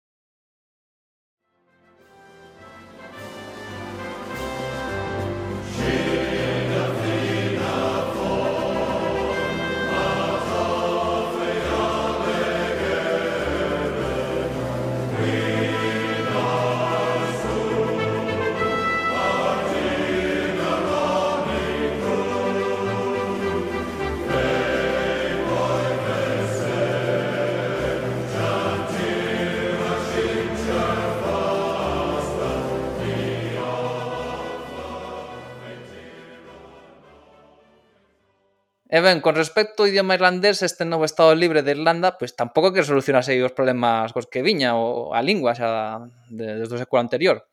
[38.95, 42.71] E ben, con respecto ao idioma irlandés, este novo Estado Libre de Irlanda, pois tampouco
[42.71, 45.99] que solucionase aí os problemas cos que viña o a lingua xa
[46.31, 47.43] de, desde o século anterior.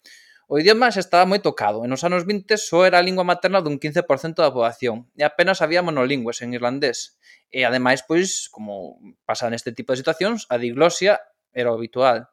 [0.46, 1.82] O idioma xa estaba moi tocado.
[1.82, 5.58] E nos anos 20 só era a lingua materna dun 15% da poboación e apenas
[5.66, 7.18] había monolingües en irlandés.
[7.50, 11.18] E ademais, pois, como pasa neste tipo de situacións, a diglosia
[11.50, 12.30] era o habitual.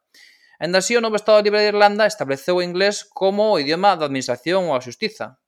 [0.62, 4.06] Ainda así, o novo Estado Libre de Irlanda estableceu o inglés como o idioma da
[4.06, 5.42] administración ou a xustiza,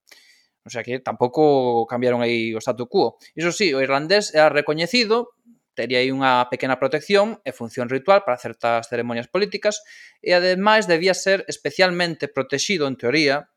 [0.66, 3.18] O sea que tampouco cambiaron aí o statu quo.
[3.34, 5.34] Iso sí, o irlandés era recoñecido,
[5.74, 9.82] tería aí unha pequena protección e función ritual para certas ceremonias políticas
[10.22, 13.50] e ademais debía ser especialmente protexido, en teoría,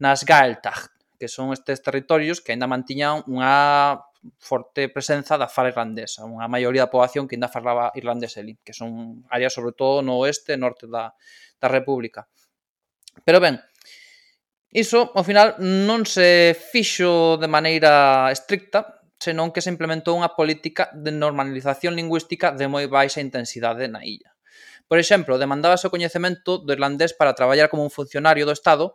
[0.00, 4.00] nas Gaeltacht, que son estes territorios que aínda mantiñan unha
[4.38, 8.74] forte presenza da fala irlandesa, unha maioría da poboación que ainda falaba irlandés ali, que
[8.74, 11.14] son áreas sobre todo no oeste e norte da,
[11.62, 12.26] da República.
[13.22, 13.62] Pero ben,
[14.68, 20.92] Iso, ao final, non se fixo de maneira estricta, senón que se implementou unha política
[20.92, 24.36] de normalización lingüística de moi baixa intensidade na illa.
[24.84, 28.92] Por exemplo, demandábase o coñecemento do irlandés para traballar como un funcionario do Estado,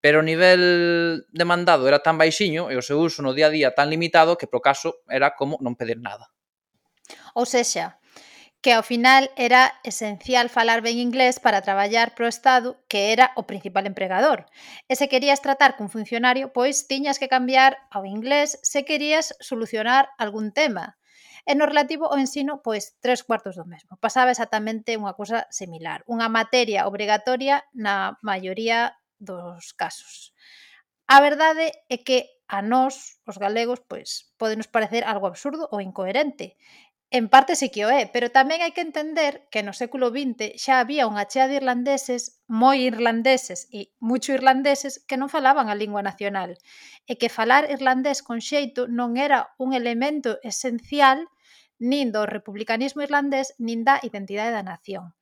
[0.00, 3.76] pero o nivel demandado era tan baixiño e o seu uso no día a día
[3.76, 6.32] tan limitado que, pro caso, era como non pedir nada.
[7.36, 8.01] Ou sexa,
[8.62, 13.42] que ao final era esencial falar ben inglés para traballar pro Estado, que era o
[13.42, 14.46] principal empregador.
[14.86, 20.14] E se querías tratar cun funcionario, pois tiñas que cambiar ao inglés se querías solucionar
[20.14, 20.94] algún tema.
[21.42, 23.98] E no relativo ao ensino, pois tres cuartos do mesmo.
[23.98, 26.06] Pasaba exactamente unha cousa similar.
[26.06, 30.30] Unha materia obrigatoria na maioría dos casos.
[31.10, 35.82] A verdade é que a nós, os galegos, pois, pode nos parecer algo absurdo ou
[35.82, 36.54] incoherente.
[37.14, 40.56] En parte sí que o é, pero tamén hai que entender que no século XX
[40.56, 45.76] xa había unha chea de irlandeses, moi irlandeses e mucho irlandeses que non falaban a
[45.76, 46.56] lingua nacional
[47.04, 51.28] e que falar irlandés con xeito non era un elemento esencial
[51.76, 55.12] nin do republicanismo irlandés nin da identidade da nación.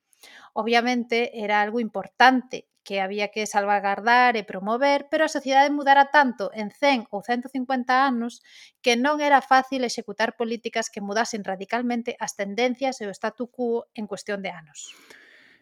[0.55, 6.51] Obviamente era algo importante que había que salvagardar e promover, pero a sociedade mudara tanto
[6.57, 8.41] en 100 ou 150 anos
[8.81, 13.87] que non era fácil executar políticas que mudasen radicalmente as tendencias e o statu quo
[13.95, 14.93] en cuestión de anos.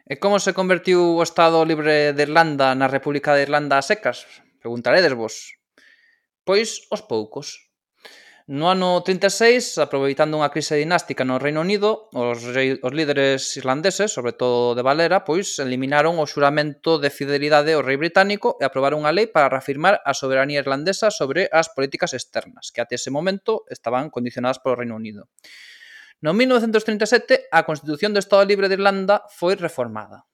[0.08, 4.24] E como se convertiu o Estado Libre de Irlanda na República de Irlanda a secas?
[4.56, 5.60] Preguntaredes vos.
[6.48, 7.67] Pois os poucos.
[8.48, 14.08] No ano 36, aproveitando unha crise dinástica no Reino Unido, os, rei, os líderes irlandeses,
[14.08, 19.04] sobre todo de Valera, pois eliminaron o xuramento de fidelidade ao rei británico e aprobaron
[19.04, 23.68] unha lei para reafirmar a soberanía irlandesa sobre as políticas externas, que até ese momento
[23.68, 25.28] estaban condicionadas polo Reino Unido.
[26.24, 30.24] No 1937, a Constitución do Estado Libre de Irlanda foi reformada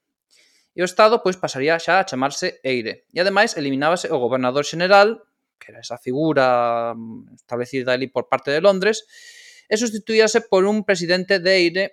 [0.71, 3.11] e o Estado pois pasaría xa a chamarse Eire.
[3.11, 5.23] E ademais eliminábase o gobernador xeneral
[5.59, 9.05] que era esa figura mm, establecida ali por parte de Londres,
[9.68, 11.84] e sustituíase por un presidente de Eire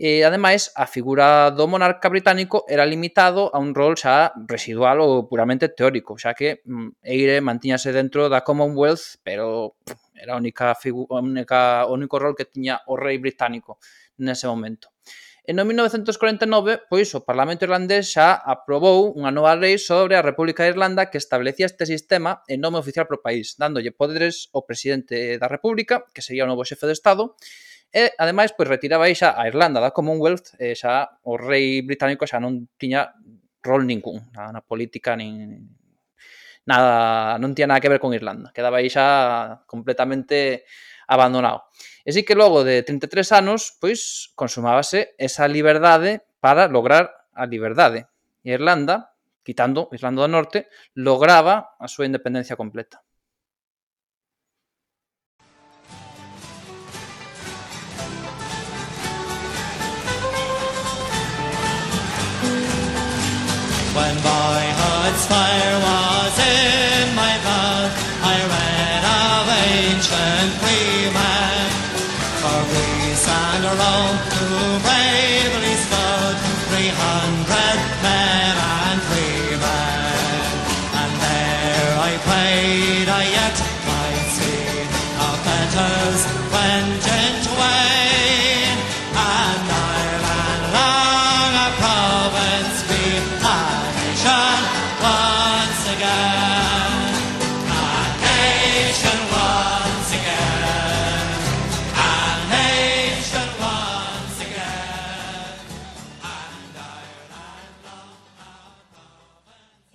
[0.00, 5.28] E, ademais, a figura do monarca británico era limitado a un rol xa residual ou
[5.28, 9.76] puramente teórico, xa que mm, Eire mantíñase dentro da Commonwealth, pero
[10.16, 13.76] era a única, figu- única o único rol que tiña o rei británico
[14.16, 14.89] nese momento.
[15.44, 20.64] E no 1949, pois, o Parlamento irlandés xa aprobou unha nova lei sobre a República
[20.64, 25.40] de Irlanda que establecía este sistema en nome oficial pro país, dándolle poderes ao presidente
[25.40, 27.36] da República, que sería o novo xefe de Estado,
[27.90, 32.22] E, ademais, pois retiraba aí xa a Irlanda da Commonwealth, e xa o rei británico
[32.22, 33.10] xa non tiña
[33.66, 35.66] rol ningún na, na política nin
[36.70, 38.54] nada, non tiña nada que ver con Irlanda.
[38.54, 40.62] Quedaba aí xa completamente
[41.10, 41.66] abandonado.
[42.06, 48.06] E sí que logo de 33 anos, pois, consumábase esa liberdade para lograr a liberdade.
[48.46, 49.10] E Irlanda,
[49.42, 53.02] quitando Irlanda do Norte, lograba a súa independencia completa.
[63.90, 67.90] When boyhood's fire was in my blood,
[68.22, 70.59] I read of ancient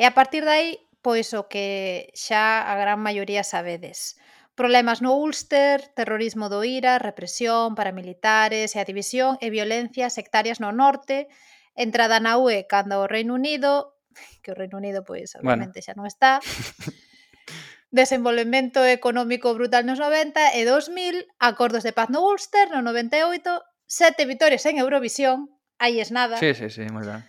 [0.05, 0.69] E a partir de aí,
[1.01, 4.21] pois o que xa a gran maioría sabedes.
[4.53, 10.69] Problemas no Ulster, terrorismo do IRA, represión, paramilitares e a división e violencia sectarias no
[10.69, 11.25] norte,
[11.73, 13.97] entrada na UE cando o Reino Unido,
[14.45, 15.87] que o Reino Unido pois obviamente bueno.
[15.89, 16.37] xa non está,
[17.89, 23.41] desenvolvemento económico brutal nos 90 e 2000, acordos de paz no Ulster no 98,
[23.89, 25.49] sete vitorias en Eurovisión,
[25.81, 26.37] aí es nada.
[26.37, 27.25] Sí, sí, sí, moi ben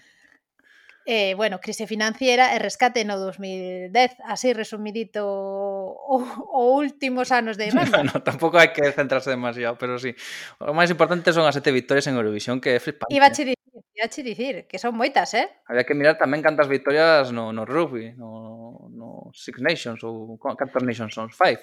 [1.06, 7.70] eh, bueno, crise financiera e rescate no 2010, así resumidito o, o últimos anos de
[7.70, 7.96] Irlanda.
[8.02, 10.12] Bueno, tampouco hai que centrarse demasiado, pero sí.
[10.58, 13.14] O máis importante son as sete victorias en Eurovisión, que é flipante.
[13.14, 15.46] Iba che dicir, iba che dicir que son moitas, eh?
[15.70, 20.82] Había que mirar tamén cantas victorias no, no rugby, no, no Six Nations ou cantas
[20.82, 21.30] Nations son?
[21.30, 21.62] Five?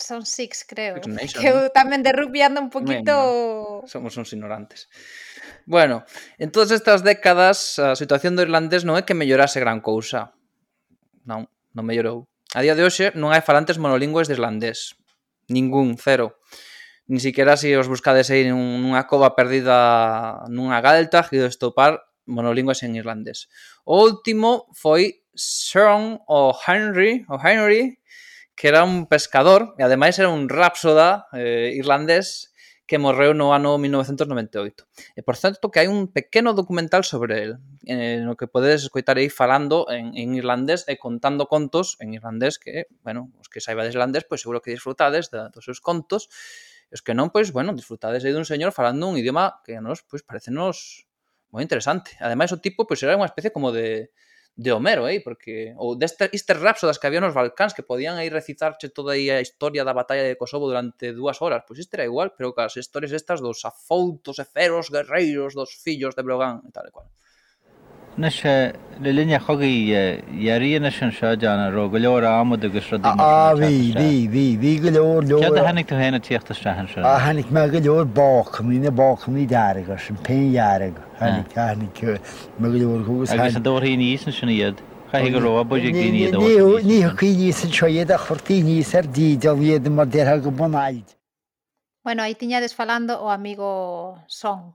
[0.00, 0.96] son Six, creo.
[0.96, 3.84] Six Nation, que eu tamén de rugby ando un poquito...
[3.86, 4.88] Somos uns ignorantes.
[5.68, 6.04] Bueno,
[6.38, 10.32] en todas estas décadas a situación do irlandés non é que mellorase gran cousa.
[11.28, 12.24] Non, non mellorou.
[12.56, 14.96] A día de hoxe non hai falantes monolingües de irlandés.
[15.52, 16.40] Ningún, cero.
[17.08, 22.80] Ni siquiera se si os buscades aí nunha cova perdida nunha galta e estopar monolingües
[22.84, 23.48] en irlandés.
[23.84, 27.97] O último foi Sean o Henry, o Henry
[28.58, 32.50] que era un pescador e ademais era un rapsoda eh, irlandés
[32.90, 34.82] que morreu no ano 1998.
[35.14, 37.50] E eh, por certo que hai un pequeno documental sobre el,
[37.86, 42.58] eh, no que podedes escoitar aí falando en, en irlandés e contando contos en irlandés
[42.58, 46.26] que, bueno, os que saibades irlandés, pois seguro que disfrutades da, dos seus contos,
[46.90, 49.84] e os que non, pois, bueno, disfrutades aí dun señor falando un idioma que a
[49.84, 51.06] nos, pois, parecenos
[51.54, 52.18] moi interesante.
[52.18, 54.10] Ademais, o tipo, pois, era unha especie como de
[54.58, 58.26] de Homero, eh, porque ou destes istes rapsodas que había nos Balcáns que podían aí
[58.26, 62.10] recitarche toda aí a historia da batalla de Kosovo durante dúas horas, pois isto era
[62.10, 66.74] igual, pero cas historias estas dos afoutos e feros guerreiros dos fillos de Brogan e
[66.74, 67.06] tal e cual.
[68.18, 69.72] nasha le linja hogi
[70.46, 71.88] yari nasha shajana ro
[72.56, 73.10] de gusra de
[73.60, 74.80] vi vi vi vi
[75.68, 77.04] hanik to hanat yakhta shahan shan
[80.24, 80.80] pen yar
[81.20, 82.02] hanik hanik
[82.58, 84.76] ma glor ko sa gash dor hi ni sin shani yad
[92.04, 94.74] Bueno, ahí tiñades falando o oh, amigo Son.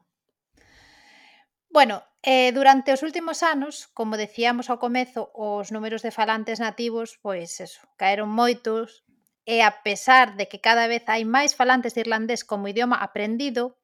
[1.69, 7.19] Bueno, Eh, durante os últimos anos, como decíamos ao comezo, os números de falantes nativos,
[7.19, 9.03] pois eso, caeron moitos
[9.43, 13.75] e a pesar de que cada vez hai máis falantes de irlandés como idioma aprendido,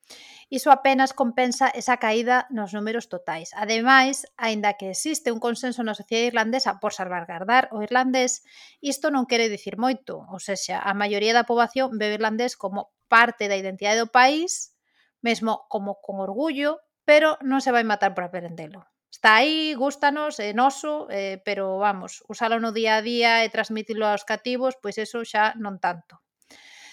[0.47, 3.51] iso apenas compensa esa caída nos números totais.
[3.59, 8.47] Ademais, aínda que existe un consenso na sociedade irlandesa por salvaguardar o irlandés,
[8.79, 12.95] isto non quere dicir moito, ou seja, a maioría da poboación ve o irlandés como
[13.11, 14.71] parte da identidade do país,
[15.19, 16.79] mesmo como con orgullo,
[17.09, 18.85] pero non se vai matar por aprendelo.
[19.09, 24.05] Está aí, gústanos, é noso, eh, pero vamos, usalo no día a día e transmitilo
[24.05, 26.21] aos cativos, pois eso xa non tanto.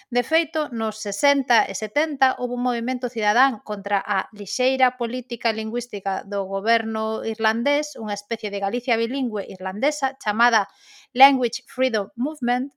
[0.08, 6.24] De feito, nos 60 e 70 houve un movimento cidadán contra a lixeira política lingüística
[6.24, 10.72] do goberno irlandés, unha especie de Galicia bilingüe irlandesa chamada
[11.12, 12.72] Language Freedom Movement,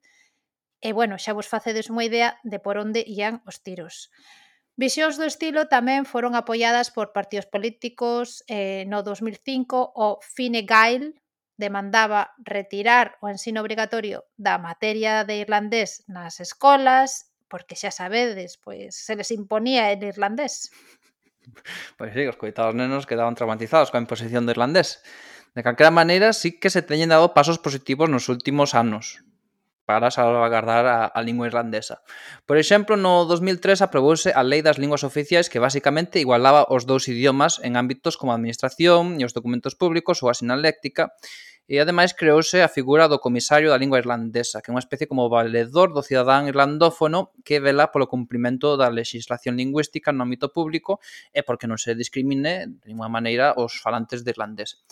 [0.84, 4.12] e bueno, xa vos facedes unha idea de por onde ían os tiros.
[4.80, 11.20] Visións do estilo tamén foron apoiadas por partidos políticos eh, no 2005 o Fine Gael
[11.60, 18.96] demandaba retirar o ensino obrigatorio da materia de irlandés nas escolas, porque xa sabedes, pois
[18.96, 20.72] se les imponía el irlandés.
[22.00, 25.04] Pois sí, os coitados nenos quedaban traumatizados coa imposición do irlandés.
[25.58, 29.26] De calquera maneira, sí que se teñen dado pasos positivos nos últimos anos,
[29.90, 32.06] para salvaguardar a, a lingua irlandesa.
[32.46, 37.10] Por exemplo, no 2003 aprobouse a Lei das Linguas Oficiais que basicamente igualaba os dous
[37.10, 41.10] idiomas en ámbitos como a administración e os documentos públicos ou a sinaléctica,
[41.66, 45.26] e ademais creouse a figura do comisario da lingua irlandesa, que é unha especie como
[45.26, 51.02] valedor do cidadán irlandófono que vela polo cumprimento da legislación lingüística no ámbito público
[51.34, 54.86] e porque non se discrimine de ninguna maneira os falantes de irlandés.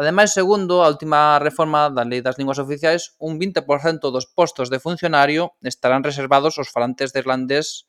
[0.00, 4.80] Ademais, segundo a última reforma da Lei das Linguas Oficiais, un 20% dos postos de
[4.80, 7.84] funcionario estarán reservados aos falantes de irlandés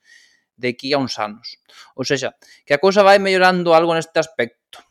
[0.59, 1.63] de aquí a uns anos.
[1.95, 2.35] Ou seja,
[2.67, 4.83] que a cousa vai mellorando algo neste aspecto.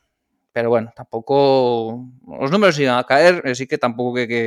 [0.49, 4.43] Pero bueno, tampouco os números iban a caer, así que tampouco que, que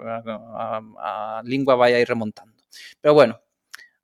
[0.00, 1.10] a, a, a
[1.44, 2.56] lingua vai a ir remontando.
[3.04, 3.36] Pero bueno,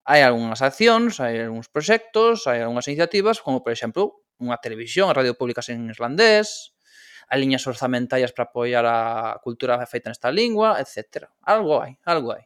[0.04, 5.16] hai algunhas accións, hai algúns proxectos, hai algunhas iniciativas, como por exemplo, unha televisión, a
[5.16, 6.73] radio públicas en islandés,
[7.28, 11.28] a liñas orzamentarias para apoiar a cultura feita nesta lingua, etc.
[11.42, 12.44] Algo hai, algo hai.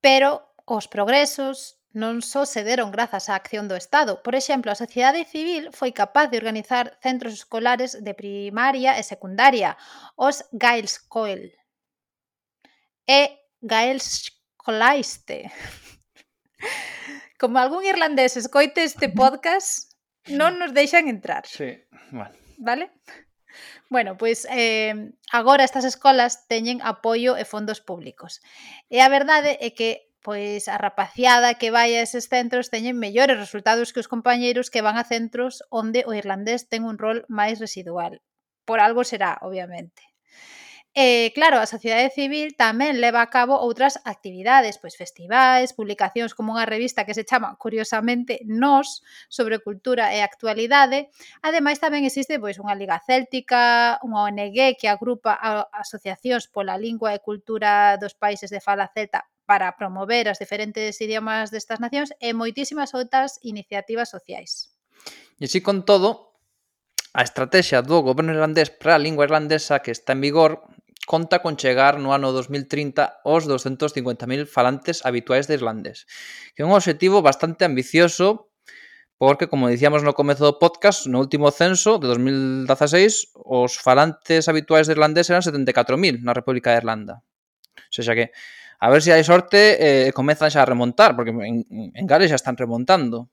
[0.00, 4.20] Pero os progresos non só se deron grazas á acción do Estado.
[4.20, 9.74] Por exemplo, a sociedade civil foi capaz de organizar centros escolares de primaria e secundaria,
[10.14, 11.50] os Gaelscoil.
[13.08, 13.20] E
[13.64, 15.48] Gaelscolaiste.
[17.40, 19.96] Como algún irlandés escoite este podcast,
[20.28, 21.48] non nos deixan entrar.
[21.48, 22.90] Sí, bueno vale?
[23.88, 28.44] Bueno, pois eh, agora estas escolas teñen apoio e fondos públicos.
[28.92, 33.40] E a verdade é que pois a rapaciada que vai a eses centros teñen mellores
[33.40, 37.56] resultados que os compañeiros que van a centros onde o irlandés ten un rol máis
[37.56, 38.20] residual.
[38.68, 40.02] Por algo será, obviamente.
[41.00, 46.58] E, claro, a sociedade civil tamén leva a cabo outras actividades, pois festivais, publicacións como
[46.58, 51.14] unha revista que se chama, curiosamente, Nos, sobre cultura e actualidade.
[51.38, 57.14] Ademais, tamén existe pois unha Liga Céltica, unha ONG que agrupa a asociacións pola lingua
[57.14, 62.34] e cultura dos países de fala celta para promover as diferentes idiomas destas nacións e
[62.34, 64.74] moitísimas outras iniciativas sociais.
[65.38, 66.34] E así con todo,
[67.14, 70.66] a estrategia do goberno irlandés para a lingua irlandesa que está en vigor
[71.08, 76.04] conta con chegar no ano 2030 aos 250.000 falantes habituais de irlandés,
[76.52, 78.52] que é un obxectivo bastante ambicioso
[79.18, 84.86] porque, como dicíamos no comezo do podcast, no último censo de 2016, os falantes habituais
[84.86, 87.24] de irlandés eran 74.000 na República de Irlanda.
[87.88, 88.30] O sea que,
[88.78, 92.38] a ver se hai sorte, eh, comezan xa a remontar, porque en, en Gales xa
[92.38, 93.26] están remontando.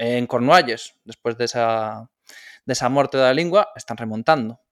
[0.00, 2.08] Eh, en Cornualles, despois desa,
[2.64, 4.64] desa morte da lingua, están remontando.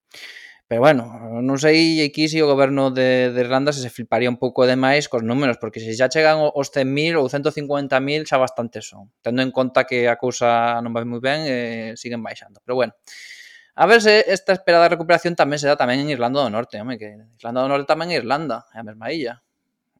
[0.75, 1.07] Pero bueno,
[1.39, 4.75] non sei aquí se o goberno de, de Irlanda se se fliparía un pouco de
[4.75, 9.47] máis cos números, porque se xa chegan os 100.000 ou 150.000 xa bastante son, tendo
[9.47, 12.59] en conta que a cousa non vai moi ben e eh, siguen baixando.
[12.67, 12.91] Pero bueno,
[13.79, 16.99] a ver se esta esperada recuperación tamén se dá tamén en Irlanda do Norte, home,
[16.99, 19.47] que Irlanda do Norte tamén é Irlanda, é a mesma illa.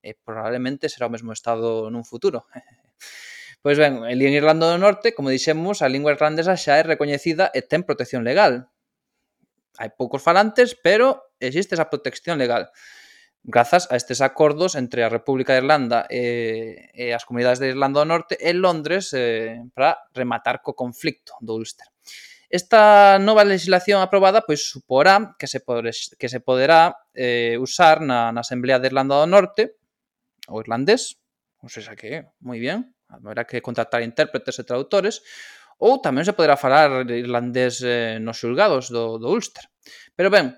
[0.03, 2.51] E probablemente será o mesmo estado nun futuro.
[3.65, 7.65] Pois ben, en Irlanda do Norte, como dixemos, a lingua irlandesa xa é recoñecida e
[7.65, 8.74] ten protección legal,
[9.79, 12.71] Hai poucos falantes, pero existe esa protección legal
[13.45, 18.01] grazas a estes acordos entre a República de Irlanda e, e as comunidades de Irlanda
[18.01, 21.93] do Norte e Londres eh, para rematar co conflicto do Ulster.
[22.49, 28.33] Esta nova legislación aprobada pois suporá que se poder, que se poderá eh, usar na,
[28.33, 29.77] na Asamblea de Irlanda do Norte
[30.49, 31.21] o irlandés,
[31.61, 35.21] non sei xa que, moi bien, haberá que contratar intérpretes e traductores,
[35.85, 39.69] ou tamén se poderá falar irlandés eh, nos xulgados do, do Ulster.
[40.17, 40.57] Pero ben,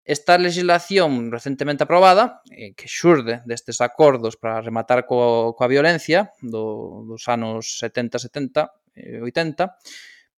[0.00, 7.04] esta legislación recentemente aprobada, eh, que xurde destes acordos para rematar co, coa violencia do,
[7.04, 9.76] dos anos 70, 70, eh, 80,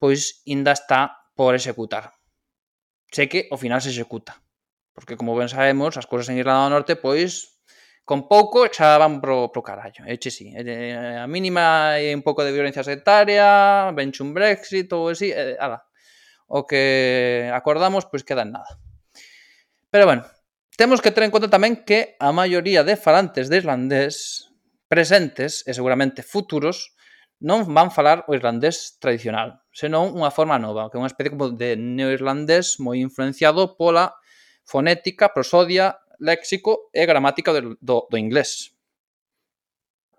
[0.03, 2.11] pois inda está por executar.
[3.14, 4.35] Sei que ao final se executa,
[4.99, 7.58] porque como ben sabemos, as cousas en Irlanda do Norte pois
[8.09, 10.49] con pouco xa van pro, pro carallo, é che si.
[10.57, 15.61] Eh, a mínima é un pouco de violencia sectaria, venche un Brexit ou así, eh,
[15.61, 15.85] ala.
[16.49, 18.81] O que acordamos, pois queda en nada.
[19.93, 20.25] Pero bueno,
[20.81, 24.49] temos que ter en conta tamén que a maioría de falantes de irlandés
[24.89, 26.97] presentes e seguramente futuros
[27.45, 31.53] non van falar o irlandés tradicional, senón unha forma nova, que é unha especie como
[31.53, 34.17] de neoirlandés moi influenciado pola
[34.65, 38.75] fonética, prosodia léxico e gramática do, do, do inglés.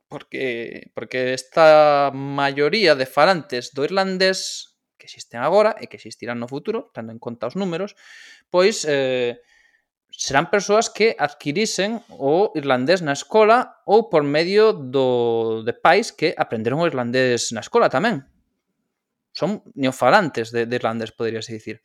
[0.09, 6.49] Porque, porque esta maioría de falantes do irlandés que existen agora e que existirán no
[6.49, 7.95] futuro, tendo en conta os números,
[8.51, 9.39] pois eh,
[10.11, 16.35] serán persoas que adquirisen o irlandés na escola ou por medio do, de pais que
[16.35, 18.27] aprenderon o irlandés na escola tamén.
[19.31, 21.79] Son neofalantes de, de irlandés, poderíase dicir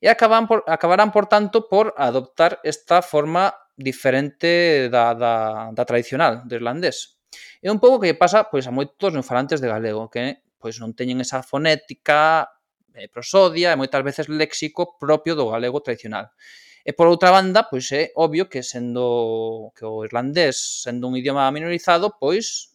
[0.00, 6.42] e acaban por, acabarán, por tanto, por adoptar esta forma diferente da, da, da tradicional
[6.46, 7.18] do irlandés.
[7.62, 11.22] É un pouco que pasa pois a moitos neofalantes de galego, que pois non teñen
[11.22, 12.50] esa fonética,
[12.94, 16.34] eh, prosodia e moitas veces léxico propio do galego tradicional.
[16.82, 21.46] E por outra banda, pois é obvio que sendo que o irlandés sendo un idioma
[21.54, 22.74] minorizado, pois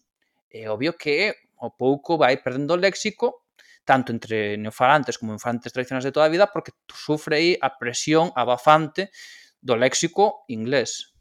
[0.51, 3.42] é obvio que o pouco vai perdendo léxico
[3.85, 8.31] tanto entre neofalantes como falantes tradicionais de toda a vida, porque sufre aí a presión
[8.35, 9.11] abafante
[9.61, 11.13] do léxico inglés.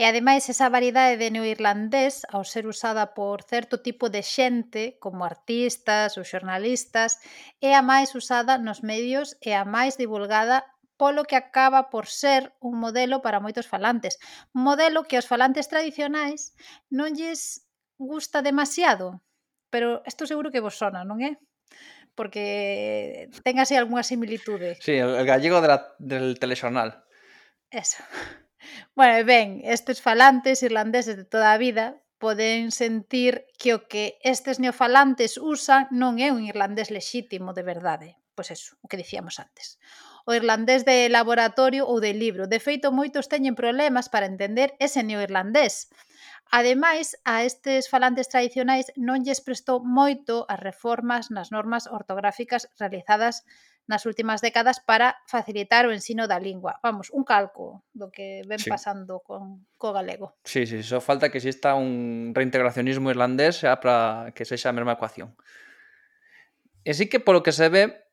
[0.00, 5.28] E ademais esa variedade de neoirlandés, ao ser usada por certo tipo de xente, como
[5.28, 7.20] artistas ou xornalistas,
[7.60, 10.64] é a máis usada nos medios e a máis divulgada
[11.00, 14.16] polo que acaba por ser un modelo para moitos falantes.
[14.56, 16.56] Un modelo que aos falantes tradicionais
[16.88, 17.68] non lles
[18.00, 19.20] gusta demasiado,
[19.70, 21.38] pero isto seguro que vos sona, non é?
[22.18, 24.76] Porque ten así algunha similitude.
[24.82, 27.06] Sí, el gallego de la, del telexornal.
[27.70, 28.02] Eso.
[28.94, 34.60] Bueno, ben, estes falantes irlandeses de toda a vida poden sentir que o que estes
[34.60, 38.20] neofalantes usan non é un irlandés lexítimo de verdade.
[38.36, 39.80] Pois eso, o que dicíamos antes.
[40.28, 42.44] O irlandés de laboratorio ou de libro.
[42.44, 45.88] De feito, moitos teñen problemas para entender ese neoirlandés.
[45.88, 46.09] irlandés
[46.50, 53.46] Ademais, a estes falantes tradicionais non lles prestou moito as reformas nas normas ortográficas realizadas
[53.86, 56.78] nas últimas décadas para facilitar o ensino da lingua.
[56.82, 58.70] Vamos, un calco do que ven sí.
[58.70, 60.38] pasando con co galego.
[60.46, 64.94] Sí, sí, só falta que exista un reintegracionismo irlandés xa para que sexa a mesma
[64.94, 65.34] ecuación.
[66.86, 68.10] E sí que polo que se ve,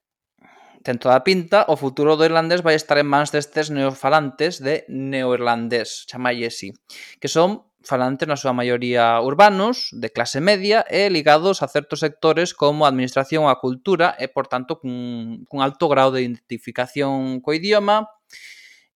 [0.82, 4.82] ten toda a pinta, o futuro do irlandés vai estar en mans destes neofalantes de
[4.90, 6.74] neoirlandés, chamalle así,
[7.22, 12.53] que son falantes na súa maioría urbanos, de clase media e ligados a certos sectores
[12.53, 17.39] como a administración ou a cultura e, por tanto, cun, cun alto grau de identificación
[17.41, 18.09] co idioma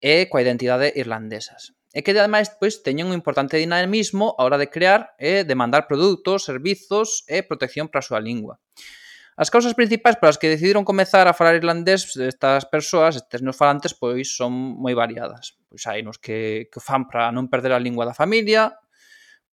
[0.02, 1.72] e coa identidade irlandesas.
[1.92, 6.48] E que, ademais, pois, teñen un importante dinamismo a hora de crear e demandar produtos,
[6.48, 8.58] servizos e protección para a súa lingua.
[9.42, 13.58] As causas principais para as que decidiron comezar a falar irlandés estas persoas, estes nos
[13.58, 15.58] falantes, pois son moi variadas.
[15.66, 18.70] Pois hai nos que, que fan para non perder a lingua da familia,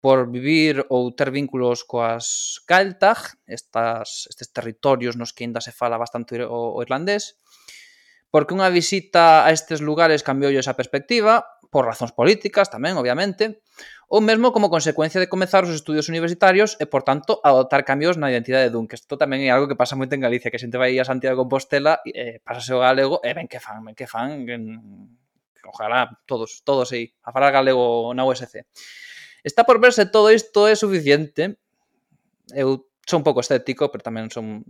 [0.05, 5.97] por vivir ou ter vínculos coas Gaeltag, estas, estes territorios nos que ainda se fala
[5.97, 7.41] bastante o, o irlandés,
[8.29, 13.65] porque unha visita a estes lugares cambiou esa perspectiva, por razóns políticas tamén, obviamente,
[14.09, 18.33] ou mesmo como consecuencia de comezar os estudios universitarios e, por tanto, adoptar cambios na
[18.33, 20.63] identidade de dun, que isto tamén é algo que pasa moito en Galicia, que a
[20.65, 23.85] xente vai a Santiago de Compostela, e, eh, pasase o galego, e ben que fan,
[23.85, 24.81] ben que fan, en...
[25.69, 28.65] ojalá todos, todos aí, a falar galego na USC.
[29.45, 31.61] Está por verse todo isto é suficiente.
[32.57, 34.65] Eu son un pouco escéptico, pero tamén son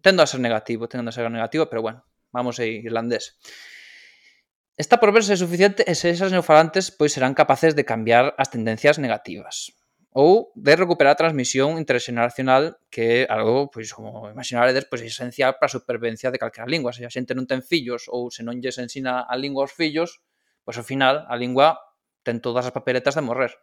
[0.00, 3.36] tendo a ser negativo, tendo a ser negativo, pero bueno, vamos aí, irlandés.
[4.82, 8.98] Está por verse suficiente e se esas neofalantes pois serán capaces de cambiar as tendencias
[8.98, 9.70] negativas
[10.10, 15.54] ou de recuperar a transmisión interxeneracional que é algo, pois, como imaginaredes, pois, é esencial
[15.54, 16.90] para a supervivencia de calquera lingua.
[16.90, 20.18] Se a xente non ten fillos ou se non lles ensina a lingua aos fillos,
[20.66, 21.78] pois ao final a lingua
[22.26, 23.54] ten todas as papeletas de morrer.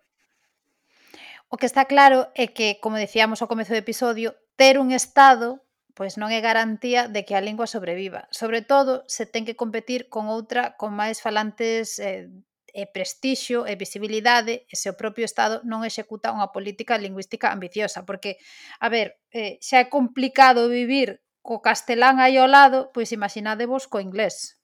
[1.52, 5.68] O que está claro é que, como decíamos ao comezo do episodio, ter un estado
[6.00, 8.32] pois non é garantía de que a lingua sobreviva.
[8.32, 12.32] Sobre todo se ten que competir con outra con máis falantes eh,
[12.72, 18.08] e prestixio e visibilidade e se o propio Estado non executa unha política lingüística ambiciosa,
[18.08, 18.40] porque,
[18.80, 24.00] a ver, eh, xa é complicado vivir co castelán aí ao lado, pois imaginadevos co
[24.00, 24.56] inglés.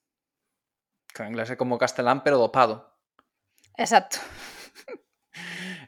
[1.12, 2.96] Co inglés é como castelán, pero dopado.
[3.76, 4.24] Exacto.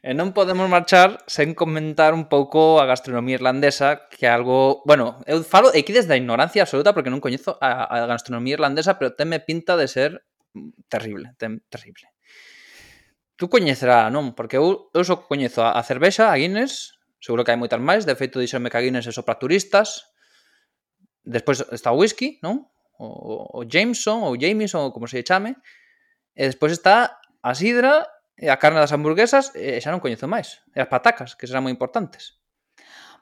[0.03, 4.87] E non podemos marchar sen comentar un pouco a gastronomía irlandesa, que é algo...
[4.87, 8.95] Bueno, eu falo aquí desde a ignorancia absoluta porque non coñezo a, a gastronomía irlandesa,
[8.95, 10.23] pero teme pinta de ser
[10.87, 12.07] terrible, tem, terrible.
[13.35, 14.35] Tú coñecerá, non?
[14.39, 18.07] Porque eu, eu só coñezo a, a cervexa, a Guinness, seguro que hai moitas máis,
[18.07, 20.11] de feito dixenme que a Guinness é só para turistas,
[21.27, 22.71] despois está o whisky, non?
[22.99, 25.59] O, o Jameson, ou Jameson, ou como se chame,
[26.35, 28.07] e despois está a sidra
[28.39, 30.63] e a carne das hamburguesas e xa non coñezo máis.
[30.73, 32.39] E as patacas, que serán moi importantes.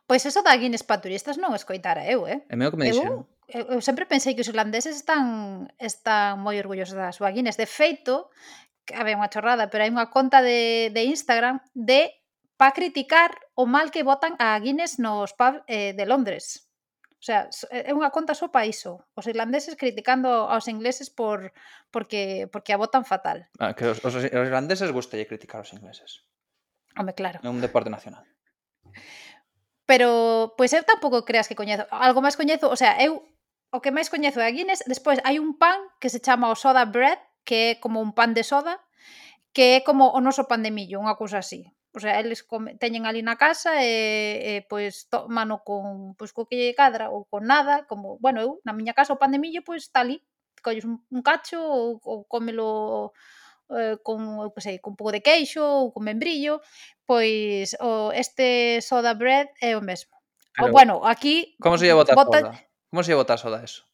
[0.07, 2.47] Pois eso da Guinness para turistas non escoitara eu, eh?
[2.47, 3.27] É meu que me dixeron.
[3.51, 7.59] Eu, eu sempre pensei que os irlandeses están están moi orgullosos da súa Guinness.
[7.59, 8.31] De feito,
[8.87, 12.15] que ver, unha chorrada, pero hai unha conta de, de Instagram de
[12.57, 16.66] para criticar o mal que votan a Guinness nos pubs eh, de Londres
[17.27, 19.03] sea, é unha conta só para iso.
[19.19, 21.51] Os irlandeses criticando aos ingleses por
[21.91, 23.51] porque porque a votan fatal.
[23.59, 26.23] Ah, que os, os, os irlandeses gustalle criticar aos ingleses.
[26.95, 27.43] Home, claro.
[27.43, 28.23] É un deporte nacional.
[29.91, 33.27] Pero pois eu tampouco creas que coñezo, algo máis coñezo, o sea, eu
[33.75, 36.57] o que máis coñezo é a Guinness, despois hai un pan que se chama o
[36.57, 38.79] soda bread, que é como un pan de soda,
[39.51, 41.67] que é como o noso pan de millo, unha cousa así.
[41.97, 46.45] O sea, eles come, teñen ali na casa e, e pois tomano con pois co
[46.45, 49.41] que lle cadra ou con nada, como, bueno, eu na miña casa o pan de
[49.41, 50.21] millo pois está ali,
[50.61, 53.17] colles un, un cacho ou, ou cómelo
[53.73, 56.61] eh, con, eu que sei, con un pouco de queixo ou con membrillo,
[57.09, 60.13] pois o este soda bread é o mesmo.
[60.53, 62.45] Pero, o, bueno, aquí Como se lle bota, bota...
[62.45, 62.53] soda?
[62.93, 63.89] Como se lle bota soda eso?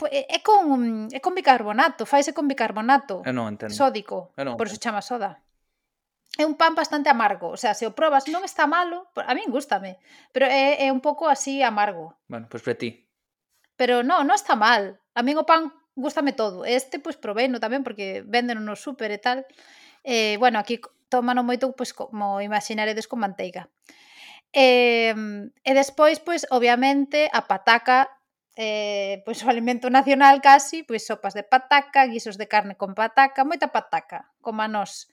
[0.00, 3.20] Pois é con é con bicarbonato, faise con bicarbonato.
[3.20, 3.76] Eu non entendo.
[3.76, 4.32] Sódico.
[4.32, 4.64] Eu non entendo.
[4.64, 5.44] Por iso chama soda
[6.36, 9.48] é un pan bastante amargo, o sea, se o probas non está malo, a min
[9.48, 9.96] gustame,
[10.32, 12.16] pero é, é un pouco así amargo.
[12.28, 13.08] Bueno, pois pues para ti.
[13.76, 15.00] Pero non, non está mal.
[15.16, 16.64] A min o pan gustame todo.
[16.64, 19.48] Este pois pues, proveino tamén porque venden no súper e tal.
[20.04, 23.68] Eh, bueno, aquí tómano moito pois pues, como imaginaredes con manteiga.
[24.52, 25.12] Eh,
[25.64, 28.16] e despois, pois, pues, obviamente, a pataca
[28.56, 33.44] eh, pois o alimento nacional casi, pois sopas de pataca, guisos de carne con pataca,
[33.44, 35.12] moita pataca, como a nós.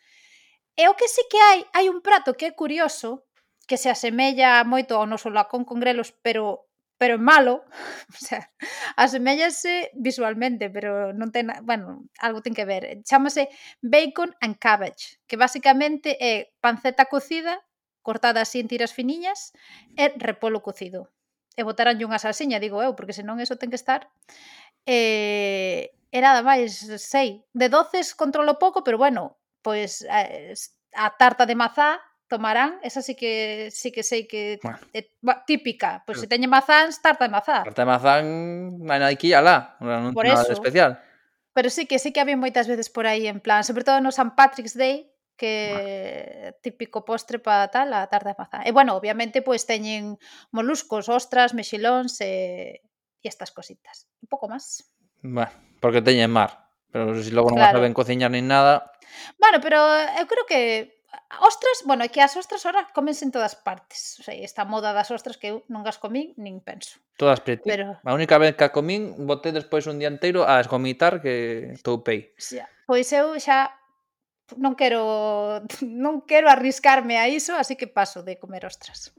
[0.76, 3.26] E o que sí que hai, hai un prato que é curioso,
[3.68, 6.70] que se asemella moito ao noso lacón con grelos, pero
[7.02, 7.66] pero é malo,
[8.16, 8.48] o sea,
[8.96, 13.04] asemellase visualmente, pero non ten, bueno, algo ten que ver.
[13.04, 13.52] Chámase
[13.84, 17.60] bacon and cabbage, que basicamente é panceta cocida
[18.04, 19.52] cortada así en tiras finiñas
[19.98, 21.12] e repolo cocido.
[21.60, 24.08] E botaranlle unha salsiña, digo eu, porque senón eso ten que estar.
[24.88, 30.54] E, e nada máis, sei, de doces controlo pouco, pero bueno, pois eh,
[30.94, 31.98] a tarta de mazá
[32.28, 34.80] tomarán, esa sí que sí que sei que bueno.
[34.94, 35.06] é
[35.46, 37.62] típica, pois se teñen mazáns, tarta de mazá.
[37.62, 38.24] Tarta de mazán,
[38.82, 40.58] na naiquilla lá, non Por nada eso.
[40.58, 40.98] especial.
[41.54, 44.10] Pero sí que sí que había moitas veces por aí en plan, sobre todo no
[44.10, 45.54] San Patrick's Day, que
[46.50, 46.58] bueno.
[46.66, 48.60] típico postre para tal, a tarta de mazá.
[48.66, 50.18] E bueno, obviamente pois pues, teñen
[50.50, 54.10] moluscos, ostras, mexilóns eh, e, e estas cositas.
[54.26, 54.82] Un pouco máis.
[55.22, 56.63] Bueno, porque teñen mar.
[56.94, 57.82] Pero se si logo non claro.
[57.82, 58.94] saben cociñar nin nada...
[59.42, 63.26] Bueno, pero eh, eu creo que ah, ostras, bueno, é que as ostras ahora comense
[63.26, 64.22] en todas partes.
[64.22, 67.02] O sea, esta moda das ostras que uh, eu non as comín nin penso.
[67.18, 67.66] Todas pretas.
[67.66, 67.98] Pero...
[67.98, 72.38] A única vez que a comín, boté despois un día inteiro a esgomitar que toupei.
[72.38, 72.70] Xa.
[72.86, 73.74] Pois eu xa
[74.62, 79.10] non quero non quero arriscarme a iso, así que paso de comer ostras.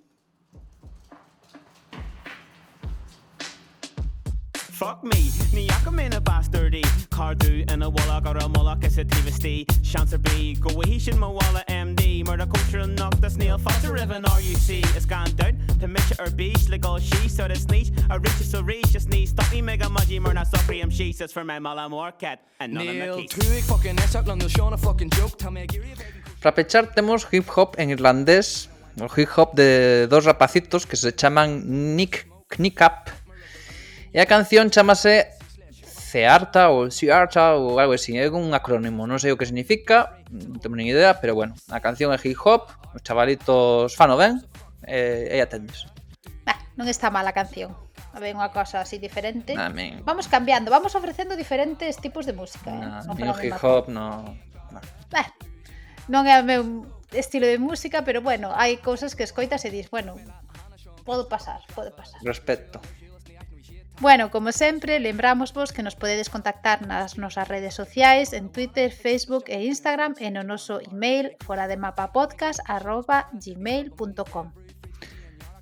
[4.74, 6.82] Fuck me, ni jag kom in a bastardy.
[7.10, 11.28] Cardu en a walla gar a molla is a tvsti Chancer B, go hishin ma
[11.28, 16.16] walla MD Murder culture knock the snail foster riven RUC It's gone down, to mitcha
[16.18, 19.52] or beach Like all she so the sneeze A rich so reach just sneeze Stop
[19.52, 22.88] me mega mudgy murna suffer am she says for my mala more cat And none
[22.88, 25.38] of Neil my keys Tuig fucking Essak London Sean a fucking joke.
[25.38, 25.94] Tell me a Gary
[26.40, 28.68] Para pechar temos hip hop en irlandés,
[29.00, 33.23] o hip hop de dos rapacitos que se chaman Nick Knickup.
[34.14, 35.34] E a canción chamase
[35.82, 40.62] Cearta ou Ciarta ou algo así, é un acrónimo, non sei o que significa, non
[40.62, 44.38] temos nin idea, pero bueno, a canción é hip hop, os chavalitos fano ben,
[44.86, 45.90] e, e atendes.
[46.46, 47.74] Bah, non está mal a canción.
[48.14, 49.58] A ver, unha cosa así diferente.
[49.58, 50.06] Nah, min...
[50.06, 52.70] Vamos cambiando, vamos ofrecendo diferentes tipos de música.
[52.70, 53.18] Nah, eh?
[53.18, 54.38] Non hip hop, no...
[54.70, 54.86] Bueno.
[55.10, 55.26] Bah,
[56.06, 59.90] non é o meu estilo de música, pero bueno, hai cousas que escoitas e dis,
[59.90, 60.14] bueno,
[61.02, 62.22] podo pasar, pode pasar.
[62.22, 62.78] Respecto.
[64.00, 68.90] Bueno, como sempre, lembramos vos que nos podedes contactar nas nosas redes sociais en Twitter,
[68.90, 74.46] Facebook e Instagram e no noso email forademapapodcast.gmail.com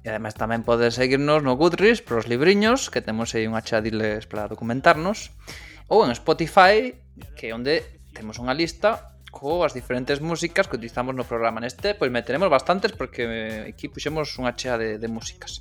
[0.02, 4.50] E ademais tamén podes seguirnos no Goodreads pros libriños, que temos aí unha chadiles para
[4.50, 5.30] documentarnos,
[5.86, 6.96] ou en Spotify,
[7.36, 7.84] que é onde
[8.16, 13.28] temos unha lista coas diferentes músicas que utilizamos no programa neste, pois meteremos bastantes porque
[13.28, 15.60] eh, aquí puxemos unha chea de, de músicas.